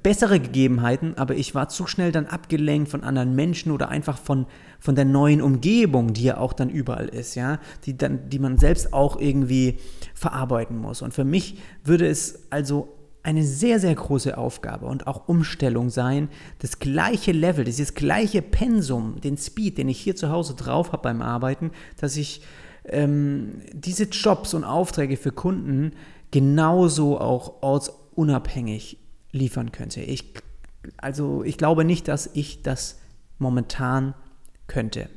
bessere 0.03 0.41
Gegebenheiten, 0.41 1.19
aber 1.19 1.35
ich 1.35 1.55
war 1.55 1.69
zu 1.69 1.87
schnell 1.87 2.11
dann 2.11 2.25
abgelenkt 2.25 2.91
von 2.91 3.05
anderen 3.05 3.35
Menschen 3.35 3.71
oder 3.71 3.91
einfach 3.91 4.17
von, 4.17 4.47
von 4.81 4.95
der 4.95 5.05
neuen 5.05 5.43
Umgebung, 5.43 6.15
die 6.15 6.25
ja 6.25 6.39
auch 6.39 6.55
dann 6.55 6.71
überall 6.71 7.09
ist, 7.09 7.35
ja, 7.35 7.59
die, 7.85 7.99
dann, 7.99 8.31
die 8.31 8.39
man 8.39 8.57
selbst 8.57 8.95
auch 8.95 9.21
irgendwie 9.21 9.79
verarbeiten 10.15 10.79
muss. 10.79 11.03
Und 11.03 11.13
für 11.13 11.25
mich 11.25 11.59
würde 11.85 12.07
es 12.07 12.47
also 12.49 12.97
eine 13.23 13.45
sehr, 13.45 13.79
sehr 13.79 13.95
große 13.95 14.39
Aufgabe 14.39 14.87
und 14.87 15.07
auch 15.07 15.29
Umstellung 15.29 15.91
sein, 15.91 16.29
das 16.61 16.79
gleiche 16.79 17.33
Level, 17.33 17.65
dieses 17.65 17.93
gleiche 17.93 18.41
Pensum, 18.41 19.21
den 19.21 19.37
Speed, 19.37 19.77
den 19.77 19.91
ich 19.91 20.01
hier 20.01 20.17
zu 20.17 20.31
Hause 20.31 20.55
drauf 20.55 20.93
habe 20.93 21.03
beim 21.03 21.21
Arbeiten, 21.21 21.73
dass 22.01 22.17
ich 22.17 22.41
ähm, 22.85 23.62
diese 23.73 24.05
Jobs 24.05 24.55
und 24.55 24.64
Aufträge 24.64 25.16
für 25.16 25.33
Kunden 25.33 25.92
genauso 26.31 27.21
auch 27.21 27.62
ortsunabhängig 27.62 28.99
liefern 29.31 29.73
könnte. 29.73 30.01
Ich, 30.01 30.35
also 30.97 31.45
ich 31.45 31.59
glaube 31.59 31.85
nicht, 31.85 32.09
dass 32.09 32.31
ich 32.35 32.62
das 32.62 32.99
momentan 33.38 34.14
könnte. 34.66 35.09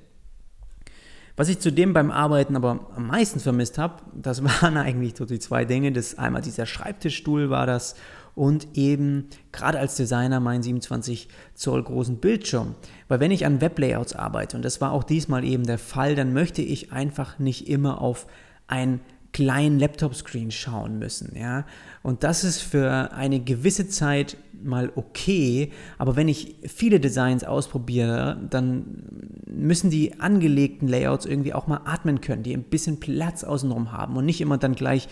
Was 1.38 1.50
ich 1.50 1.60
zudem 1.60 1.92
beim 1.94 2.12
Arbeiten 2.12 2.56
aber 2.56 2.88
am 2.96 3.08
meisten 3.08 3.40
vermisst 3.40 3.78
habe, 3.78 4.02
das 4.14 4.44
waren 4.62 4.78
eigentlich 4.78 5.16
so 5.18 5.26
die 5.26 5.40
zwei 5.40 5.66
Dinge. 5.66 5.92
Das 5.92 6.18
einmal 6.18 6.42
dieser 6.42 6.66
Schreibtischstuhl 6.66 7.50
war 7.50 7.66
das 7.66 7.96
und 8.36 8.68
eben 8.78 9.30
gerade 9.52 9.80
als 9.80 9.96
Designer 9.96 10.40
meinen 10.40 10.62
27 10.62 11.30
Zoll 11.54 11.84
großen 11.84 12.18
Bildschirm. 12.18 12.76
Weil 13.08 13.20
wenn 13.20 13.32
ich 13.32 13.46
an 13.46 13.62
Weblayouts 13.62 14.14
arbeite, 14.14 14.58
und 14.58 14.64
das 14.64 14.82
war 14.82 14.92
auch 14.92 15.04
diesmal 15.04 15.44
eben 15.44 15.64
der 15.64 15.80
Fall, 15.80 16.16
dann 16.16 16.34
möchte 16.34 16.62
ich 16.62 16.92
einfach 16.92 17.40
nicht 17.40 17.68
immer 17.70 18.02
auf 18.02 18.28
ein 18.68 19.00
kleinen 19.36 19.80
Laptop-Screen 19.80 20.50
schauen 20.50 20.98
müssen. 20.98 21.36
Ja? 21.38 21.66
Und 22.04 22.24
das 22.24 22.46
ist 22.46 22.62
für 22.62 23.12
eine 23.12 23.42
gewisse 23.42 23.90
Zeit 23.90 24.38
mal 24.64 24.92
okay, 24.96 25.74
aber 25.98 26.16
wenn 26.16 26.30
ich 26.30 26.56
viele 26.64 27.02
Designs 27.02 27.44
ausprobiere, 27.44 28.40
dann 28.50 29.04
müssen 29.46 29.90
die 29.90 30.22
angelegten 30.22 30.88
Layouts 30.88 31.26
irgendwie 31.26 31.54
auch 31.54 31.68
mal 31.68 31.82
atmen 31.84 32.22
können, 32.22 32.44
die 32.44 32.54
ein 32.54 32.64
bisschen 32.64 33.02
Platz 33.02 33.44
außenrum 33.44 33.92
haben 33.92 34.16
und 34.16 34.26
nicht 34.26 34.40
immer 34.40 34.58
dann 34.58 34.74
gleich 34.74 35.10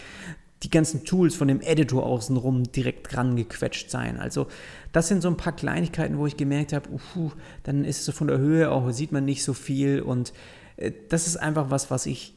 die 0.63 0.69
ganzen 0.69 1.03
Tools 1.03 1.35
von 1.35 1.47
dem 1.47 1.61
Editor 1.61 2.05
außenrum 2.05 2.63
direkt 2.71 3.15
rangequetscht 3.15 3.89
sein. 3.89 4.19
Also 4.19 4.47
das 4.91 5.07
sind 5.07 5.21
so 5.21 5.27
ein 5.27 5.37
paar 5.37 5.53
Kleinigkeiten, 5.53 6.17
wo 6.17 6.25
ich 6.25 6.37
gemerkt 6.37 6.73
habe, 6.73 6.89
uh, 7.15 7.31
dann 7.63 7.83
ist 7.83 8.07
es 8.07 8.15
von 8.15 8.27
der 8.27 8.37
Höhe 8.37 8.71
auch, 8.71 8.89
sieht 8.91 9.11
man 9.11 9.25
nicht 9.25 9.43
so 9.43 9.53
viel 9.53 10.01
und 10.01 10.33
äh, 10.77 10.91
das 11.09 11.27
ist 11.27 11.37
einfach 11.37 11.69
was, 11.69 11.91
was 11.91 12.05
ich 12.05 12.35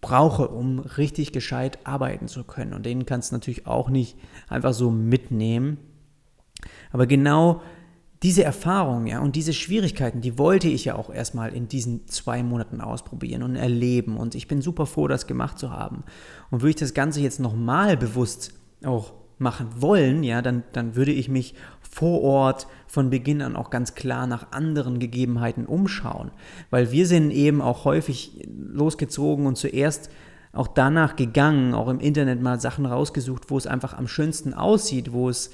brauche, 0.00 0.48
um 0.48 0.80
richtig 0.80 1.32
gescheit 1.32 1.78
arbeiten 1.84 2.26
zu 2.26 2.42
können. 2.42 2.72
Und 2.72 2.84
den 2.86 3.06
kannst 3.06 3.30
du 3.30 3.36
natürlich 3.36 3.66
auch 3.66 3.88
nicht 3.88 4.16
einfach 4.48 4.72
so 4.72 4.90
mitnehmen. 4.90 5.78
Aber 6.90 7.06
genau 7.06 7.62
diese 8.22 8.44
Erfahrung, 8.44 9.06
ja, 9.06 9.20
und 9.20 9.34
diese 9.34 9.52
Schwierigkeiten, 9.52 10.20
die 10.20 10.38
wollte 10.38 10.68
ich 10.68 10.84
ja 10.84 10.94
auch 10.94 11.10
erstmal 11.12 11.52
in 11.52 11.66
diesen 11.66 12.06
zwei 12.06 12.42
Monaten 12.42 12.80
ausprobieren 12.80 13.42
und 13.42 13.56
erleben. 13.56 14.16
Und 14.16 14.36
ich 14.36 14.46
bin 14.46 14.62
super 14.62 14.86
froh, 14.86 15.08
das 15.08 15.26
gemacht 15.26 15.58
zu 15.58 15.70
haben. 15.70 16.04
Und 16.50 16.60
würde 16.60 16.70
ich 16.70 16.76
das 16.76 16.94
Ganze 16.94 17.20
jetzt 17.20 17.40
nochmal 17.40 17.96
bewusst 17.96 18.52
auch 18.84 19.12
machen 19.38 19.66
wollen, 19.78 20.22
ja, 20.22 20.40
dann, 20.40 20.62
dann 20.72 20.94
würde 20.94 21.10
ich 21.10 21.28
mich 21.28 21.54
vor 21.80 22.22
Ort 22.22 22.68
von 22.86 23.10
Beginn 23.10 23.42
an 23.42 23.56
auch 23.56 23.70
ganz 23.70 23.94
klar 23.94 24.26
nach 24.26 24.52
anderen 24.52 25.00
Gegebenheiten 25.00 25.66
umschauen. 25.66 26.30
Weil 26.70 26.92
wir 26.92 27.06
sind 27.06 27.32
eben 27.32 27.60
auch 27.60 27.84
häufig 27.84 28.46
losgezogen 28.48 29.46
und 29.46 29.58
zuerst 29.58 30.10
auch 30.52 30.68
danach 30.68 31.16
gegangen, 31.16 31.74
auch 31.74 31.88
im 31.88 31.98
Internet 31.98 32.40
mal 32.40 32.60
Sachen 32.60 32.86
rausgesucht, 32.86 33.50
wo 33.50 33.58
es 33.58 33.66
einfach 33.66 33.94
am 33.94 34.06
schönsten 34.06 34.54
aussieht, 34.54 35.12
wo 35.12 35.28
es 35.28 35.50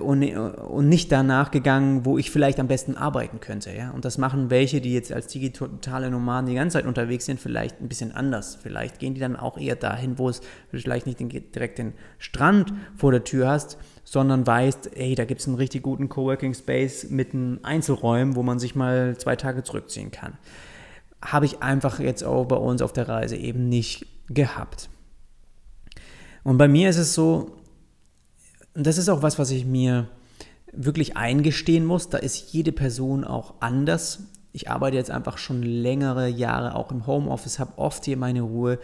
und, 0.00 0.22
und 0.22 0.88
nicht 0.88 1.10
danach 1.10 1.50
gegangen, 1.50 2.04
wo 2.04 2.18
ich 2.18 2.30
vielleicht 2.30 2.60
am 2.60 2.68
besten 2.68 2.96
arbeiten 2.96 3.40
könnte. 3.40 3.74
Ja? 3.74 3.90
Und 3.90 4.04
das 4.04 4.16
machen 4.16 4.48
welche, 4.48 4.80
die 4.80 4.94
jetzt 4.94 5.12
als 5.12 5.26
digitale 5.26 6.10
Nomaden 6.10 6.48
die 6.48 6.54
ganze 6.54 6.74
Zeit 6.74 6.86
unterwegs 6.86 7.24
sind, 7.24 7.40
vielleicht 7.40 7.80
ein 7.80 7.88
bisschen 7.88 8.12
anders. 8.12 8.56
Vielleicht 8.62 9.00
gehen 9.00 9.14
die 9.14 9.20
dann 9.20 9.34
auch 9.34 9.58
eher 9.58 9.74
dahin, 9.74 10.18
wo 10.18 10.28
es 10.28 10.40
vielleicht 10.70 11.06
nicht 11.06 11.18
den, 11.18 11.28
direkt 11.28 11.78
den 11.78 11.94
Strand 12.18 12.72
vor 12.94 13.10
der 13.10 13.24
Tür 13.24 13.48
hast, 13.48 13.76
sondern 14.04 14.46
weißt, 14.46 14.96
ey, 14.96 15.16
da 15.16 15.24
gibt 15.24 15.40
es 15.40 15.48
einen 15.48 15.56
richtig 15.56 15.82
guten 15.82 16.08
Coworking 16.08 16.54
Space 16.54 17.10
mit 17.10 17.34
einem 17.34 17.58
Einzelräumen, 17.64 18.36
wo 18.36 18.44
man 18.44 18.60
sich 18.60 18.76
mal 18.76 19.16
zwei 19.18 19.34
Tage 19.34 19.64
zurückziehen 19.64 20.12
kann. 20.12 20.34
Habe 21.20 21.46
ich 21.46 21.60
einfach 21.60 21.98
jetzt 21.98 22.22
auch 22.22 22.44
bei 22.44 22.56
uns 22.56 22.82
auf 22.82 22.92
der 22.92 23.08
Reise 23.08 23.34
eben 23.34 23.68
nicht 23.68 24.06
gehabt. 24.28 24.88
Und 26.44 26.58
bei 26.58 26.68
mir 26.68 26.88
ist 26.88 26.98
es 26.98 27.14
so, 27.14 27.56
und 28.76 28.86
das 28.86 28.98
ist 28.98 29.08
auch 29.08 29.22
was, 29.22 29.38
was 29.38 29.50
ich 29.50 29.64
mir 29.64 30.08
wirklich 30.72 31.16
eingestehen 31.16 31.86
muss. 31.86 32.10
Da 32.10 32.18
ist 32.18 32.52
jede 32.52 32.72
Person 32.72 33.24
auch 33.24 33.54
anders. 33.60 34.24
Ich 34.52 34.70
arbeite 34.70 34.96
jetzt 34.96 35.10
einfach 35.10 35.38
schon 35.38 35.62
längere 35.62 36.28
Jahre 36.28 36.74
auch 36.74 36.92
im 36.92 37.06
Homeoffice, 37.06 37.58
habe 37.58 37.78
oft 37.78 38.04
hier 38.04 38.18
meine 38.18 38.42
Ruhe. 38.42 38.78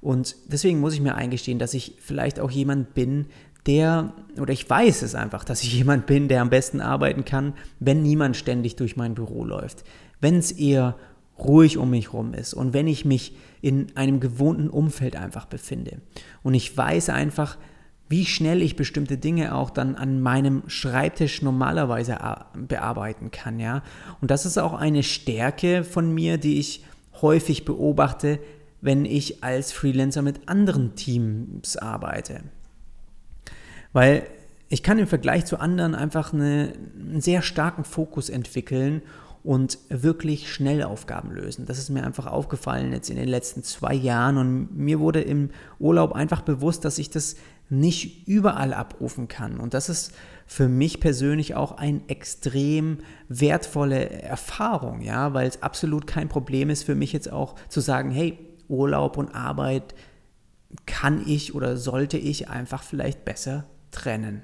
Und 0.00 0.36
deswegen 0.46 0.80
muss 0.80 0.94
ich 0.94 1.00
mir 1.00 1.16
eingestehen, 1.16 1.58
dass 1.58 1.74
ich 1.74 1.96
vielleicht 2.00 2.38
auch 2.38 2.50
jemand 2.50 2.94
bin, 2.94 3.26
der, 3.66 4.12
oder 4.40 4.52
ich 4.52 4.68
weiß 4.68 5.02
es 5.02 5.14
einfach, 5.14 5.44
dass 5.44 5.62
ich 5.62 5.72
jemand 5.78 6.06
bin, 6.06 6.28
der 6.28 6.40
am 6.40 6.50
besten 6.50 6.80
arbeiten 6.80 7.24
kann, 7.24 7.54
wenn 7.80 8.02
niemand 8.02 8.36
ständig 8.36 8.76
durch 8.76 8.96
mein 8.96 9.14
Büro 9.14 9.44
läuft. 9.44 9.84
Wenn 10.20 10.36
es 10.36 10.52
eher 10.52 10.96
ruhig 11.36 11.78
um 11.78 11.90
mich 11.90 12.12
herum 12.12 12.34
ist 12.34 12.54
und 12.54 12.74
wenn 12.74 12.86
ich 12.86 13.04
mich 13.04 13.34
in 13.60 13.88
einem 13.96 14.20
gewohnten 14.20 14.68
Umfeld 14.68 15.16
einfach 15.16 15.46
befinde. 15.46 15.98
Und 16.44 16.54
ich 16.54 16.76
weiß 16.76 17.08
einfach, 17.08 17.58
wie 18.12 18.26
schnell 18.26 18.60
ich 18.60 18.76
bestimmte 18.76 19.16
Dinge 19.16 19.54
auch 19.54 19.70
dann 19.70 19.94
an 19.94 20.20
meinem 20.20 20.64
Schreibtisch 20.66 21.40
normalerweise 21.40 22.18
bearbeiten 22.54 23.30
kann, 23.30 23.58
ja. 23.58 23.82
Und 24.20 24.30
das 24.30 24.44
ist 24.44 24.58
auch 24.58 24.74
eine 24.74 25.02
Stärke 25.02 25.82
von 25.82 26.12
mir, 26.12 26.36
die 26.36 26.60
ich 26.60 26.84
häufig 27.22 27.64
beobachte, 27.64 28.38
wenn 28.82 29.06
ich 29.06 29.42
als 29.42 29.72
Freelancer 29.72 30.20
mit 30.20 30.46
anderen 30.46 30.94
Teams 30.94 31.78
arbeite. 31.78 32.42
Weil 33.94 34.26
ich 34.68 34.82
kann 34.82 34.98
im 34.98 35.06
Vergleich 35.06 35.46
zu 35.46 35.58
anderen 35.58 35.94
einfach 35.94 36.34
eine, 36.34 36.74
einen 36.94 37.22
sehr 37.22 37.40
starken 37.40 37.84
Fokus 37.84 38.28
entwickeln 38.28 39.00
und 39.42 39.78
wirklich 39.88 40.52
schnell 40.52 40.82
Aufgaben 40.82 41.30
lösen. 41.30 41.64
Das 41.64 41.78
ist 41.78 41.88
mir 41.88 42.04
einfach 42.04 42.26
aufgefallen 42.26 42.92
jetzt 42.92 43.08
in 43.08 43.16
den 43.16 43.28
letzten 43.28 43.62
zwei 43.62 43.94
Jahren 43.94 44.36
und 44.36 44.76
mir 44.76 45.00
wurde 45.00 45.22
im 45.22 45.48
Urlaub 45.78 46.12
einfach 46.12 46.42
bewusst, 46.42 46.84
dass 46.84 46.98
ich 46.98 47.08
das 47.08 47.36
nicht 47.72 48.28
überall 48.28 48.74
abrufen 48.74 49.28
kann. 49.28 49.58
Und 49.58 49.72
das 49.72 49.88
ist 49.88 50.12
für 50.46 50.68
mich 50.68 51.00
persönlich 51.00 51.54
auch 51.54 51.72
eine 51.72 52.02
extrem 52.08 52.98
wertvolle 53.28 54.10
Erfahrung, 54.10 55.00
ja, 55.00 55.32
weil 55.32 55.48
es 55.48 55.62
absolut 55.62 56.06
kein 56.06 56.28
Problem 56.28 56.68
ist 56.68 56.82
für 56.82 56.94
mich 56.94 57.12
jetzt 57.12 57.32
auch 57.32 57.54
zu 57.68 57.80
sagen, 57.80 58.10
hey, 58.10 58.38
Urlaub 58.68 59.16
und 59.16 59.34
Arbeit 59.34 59.94
kann 60.84 61.26
ich 61.26 61.54
oder 61.54 61.78
sollte 61.78 62.18
ich 62.18 62.50
einfach 62.50 62.82
vielleicht 62.82 63.24
besser 63.24 63.64
trennen. 63.90 64.42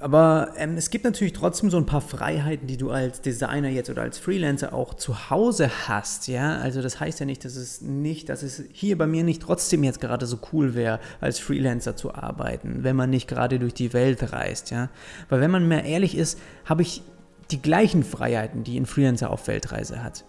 Aber 0.00 0.52
ähm, 0.56 0.76
es 0.76 0.90
gibt 0.90 1.04
natürlich 1.04 1.32
trotzdem 1.32 1.70
so 1.70 1.78
ein 1.78 1.86
paar 1.86 2.02
Freiheiten, 2.02 2.66
die 2.66 2.76
du 2.76 2.90
als 2.90 3.22
Designer 3.22 3.70
jetzt 3.70 3.88
oder 3.88 4.02
als 4.02 4.18
Freelancer 4.18 4.74
auch 4.74 4.94
zu 4.94 5.30
Hause 5.30 5.70
hast, 5.88 6.28
ja. 6.28 6.58
Also 6.58 6.82
das 6.82 7.00
heißt 7.00 7.20
ja 7.20 7.26
nicht, 7.26 7.44
dass 7.44 7.56
es 7.56 7.80
nicht, 7.80 8.28
dass 8.28 8.42
es 8.42 8.62
hier 8.72 8.98
bei 8.98 9.06
mir 9.06 9.24
nicht 9.24 9.40
trotzdem 9.40 9.82
jetzt 9.82 10.00
gerade 10.00 10.26
so 10.26 10.38
cool 10.52 10.74
wäre, 10.74 11.00
als 11.20 11.38
Freelancer 11.38 11.96
zu 11.96 12.14
arbeiten, 12.14 12.84
wenn 12.84 12.96
man 12.96 13.08
nicht 13.10 13.28
gerade 13.28 13.58
durch 13.58 13.74
die 13.74 13.92
Welt 13.94 14.32
reist, 14.32 14.70
ja. 14.70 14.90
Weil 15.30 15.40
wenn 15.40 15.50
man 15.50 15.66
mehr 15.66 15.84
ehrlich 15.84 16.16
ist, 16.16 16.38
habe 16.66 16.82
ich 16.82 17.02
die 17.50 17.62
gleichen 17.62 18.04
Freiheiten, 18.04 18.64
die 18.64 18.78
ein 18.78 18.86
Freelancer 18.86 19.30
auf 19.30 19.48
Weltreise 19.48 20.02
hat. 20.04 20.24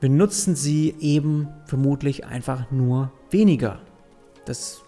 Wir 0.00 0.10
nutzen 0.10 0.54
sie 0.56 0.94
eben 1.00 1.48
vermutlich 1.64 2.26
einfach 2.26 2.70
nur 2.70 3.12
weniger. 3.30 3.80
Das 4.44 4.82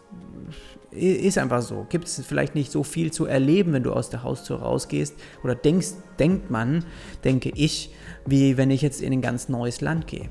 ist 0.92 1.38
einfach 1.38 1.62
so. 1.62 1.86
Gibt 1.88 2.06
es 2.06 2.22
vielleicht 2.26 2.54
nicht 2.54 2.70
so 2.70 2.82
viel 2.82 3.12
zu 3.12 3.26
erleben, 3.26 3.72
wenn 3.72 3.82
du 3.82 3.92
aus 3.92 4.10
der 4.10 4.22
Haustür 4.22 4.60
rausgehst 4.60 5.14
oder 5.42 5.54
denkst, 5.54 5.94
denkt 6.18 6.50
man, 6.50 6.84
denke 7.24 7.50
ich, 7.54 7.92
wie 8.26 8.56
wenn 8.56 8.70
ich 8.70 8.82
jetzt 8.82 9.00
in 9.00 9.12
ein 9.12 9.22
ganz 9.22 9.48
neues 9.48 9.80
Land 9.80 10.06
gehe. 10.06 10.28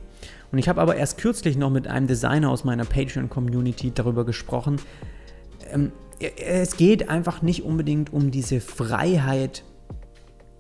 Und 0.51 0.57
ich 0.57 0.69
habe 0.69 0.81
aber 0.81 0.95
erst 0.95 1.17
kürzlich 1.17 1.57
noch 1.57 1.69
mit 1.69 1.87
einem 1.87 2.07
Designer 2.07 2.49
aus 2.49 2.63
meiner 2.63 2.85
Patreon-Community 2.85 3.91
darüber 3.91 4.25
gesprochen. 4.25 4.79
Ähm, 5.71 5.91
es 6.19 6.77
geht 6.77 7.09
einfach 7.09 7.41
nicht 7.41 7.63
unbedingt 7.63 8.13
um 8.13 8.31
diese 8.31 8.61
Freiheit, 8.61 9.63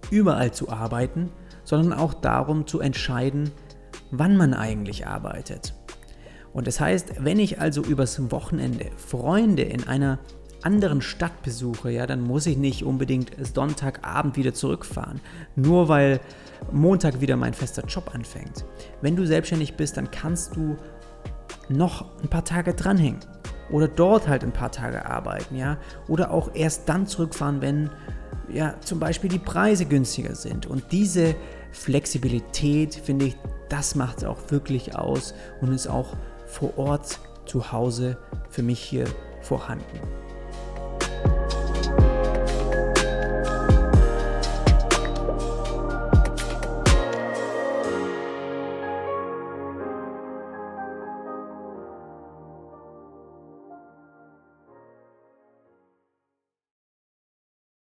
überall 0.09 0.51
zu 0.51 0.69
arbeiten, 0.69 1.29
sondern 1.63 1.93
auch 1.93 2.13
darum 2.13 2.65
zu 2.65 2.79
entscheiden, 2.79 3.51
wann 4.09 4.37
man 4.37 4.53
eigentlich 4.53 5.05
arbeitet. 5.07 5.73
Und 6.53 6.67
das 6.67 6.79
heißt, 6.79 7.23
wenn 7.23 7.39
ich 7.39 7.59
also 7.59 7.81
übers 7.81 8.31
Wochenende 8.31 8.87
Freunde 8.97 9.63
in 9.63 9.87
einer 9.87 10.19
anderen 10.63 11.01
Stadt 11.01 11.41
besuche, 11.43 11.91
ja, 11.91 12.05
dann 12.05 12.21
muss 12.21 12.45
ich 12.45 12.57
nicht 12.57 12.83
unbedingt 12.83 13.31
Sonntagabend 13.53 14.37
wieder 14.37 14.53
zurückfahren, 14.53 15.19
nur 15.55 15.87
weil 15.87 16.19
Montag 16.71 17.21
wieder 17.21 17.35
mein 17.35 17.53
fester 17.53 17.83
Job 17.85 18.13
anfängt. 18.13 18.65
Wenn 19.01 19.15
du 19.15 19.25
selbstständig 19.25 19.75
bist, 19.75 19.97
dann 19.97 20.11
kannst 20.11 20.55
du 20.55 20.77
noch 21.69 22.05
ein 22.21 22.29
paar 22.29 22.45
Tage 22.45 22.73
dranhängen 22.73 23.21
oder 23.71 23.87
dort 23.87 24.27
halt 24.27 24.43
ein 24.43 24.51
paar 24.51 24.71
Tage 24.71 25.05
arbeiten, 25.05 25.55
ja, 25.55 25.77
oder 26.07 26.31
auch 26.31 26.51
erst 26.53 26.87
dann 26.89 27.07
zurückfahren, 27.07 27.61
wenn 27.61 27.89
ja 28.51 28.75
zum 28.81 28.99
Beispiel 28.99 29.29
die 29.29 29.39
Preise 29.39 29.85
günstiger 29.85 30.35
sind. 30.35 30.67
Und 30.67 30.91
diese 30.91 31.35
Flexibilität, 31.71 32.95
finde 32.95 33.25
ich, 33.25 33.37
das 33.69 33.95
macht 33.95 34.19
es 34.19 34.23
auch 34.25 34.51
wirklich 34.51 34.95
aus 34.95 35.33
und 35.61 35.71
ist 35.73 35.87
auch 35.87 36.17
vor 36.51 36.77
Ort 36.77 37.19
zu 37.45 37.71
Hause 37.71 38.17
für 38.49 38.61
mich 38.61 38.79
hier 38.79 39.05
vorhanden. 39.41 39.99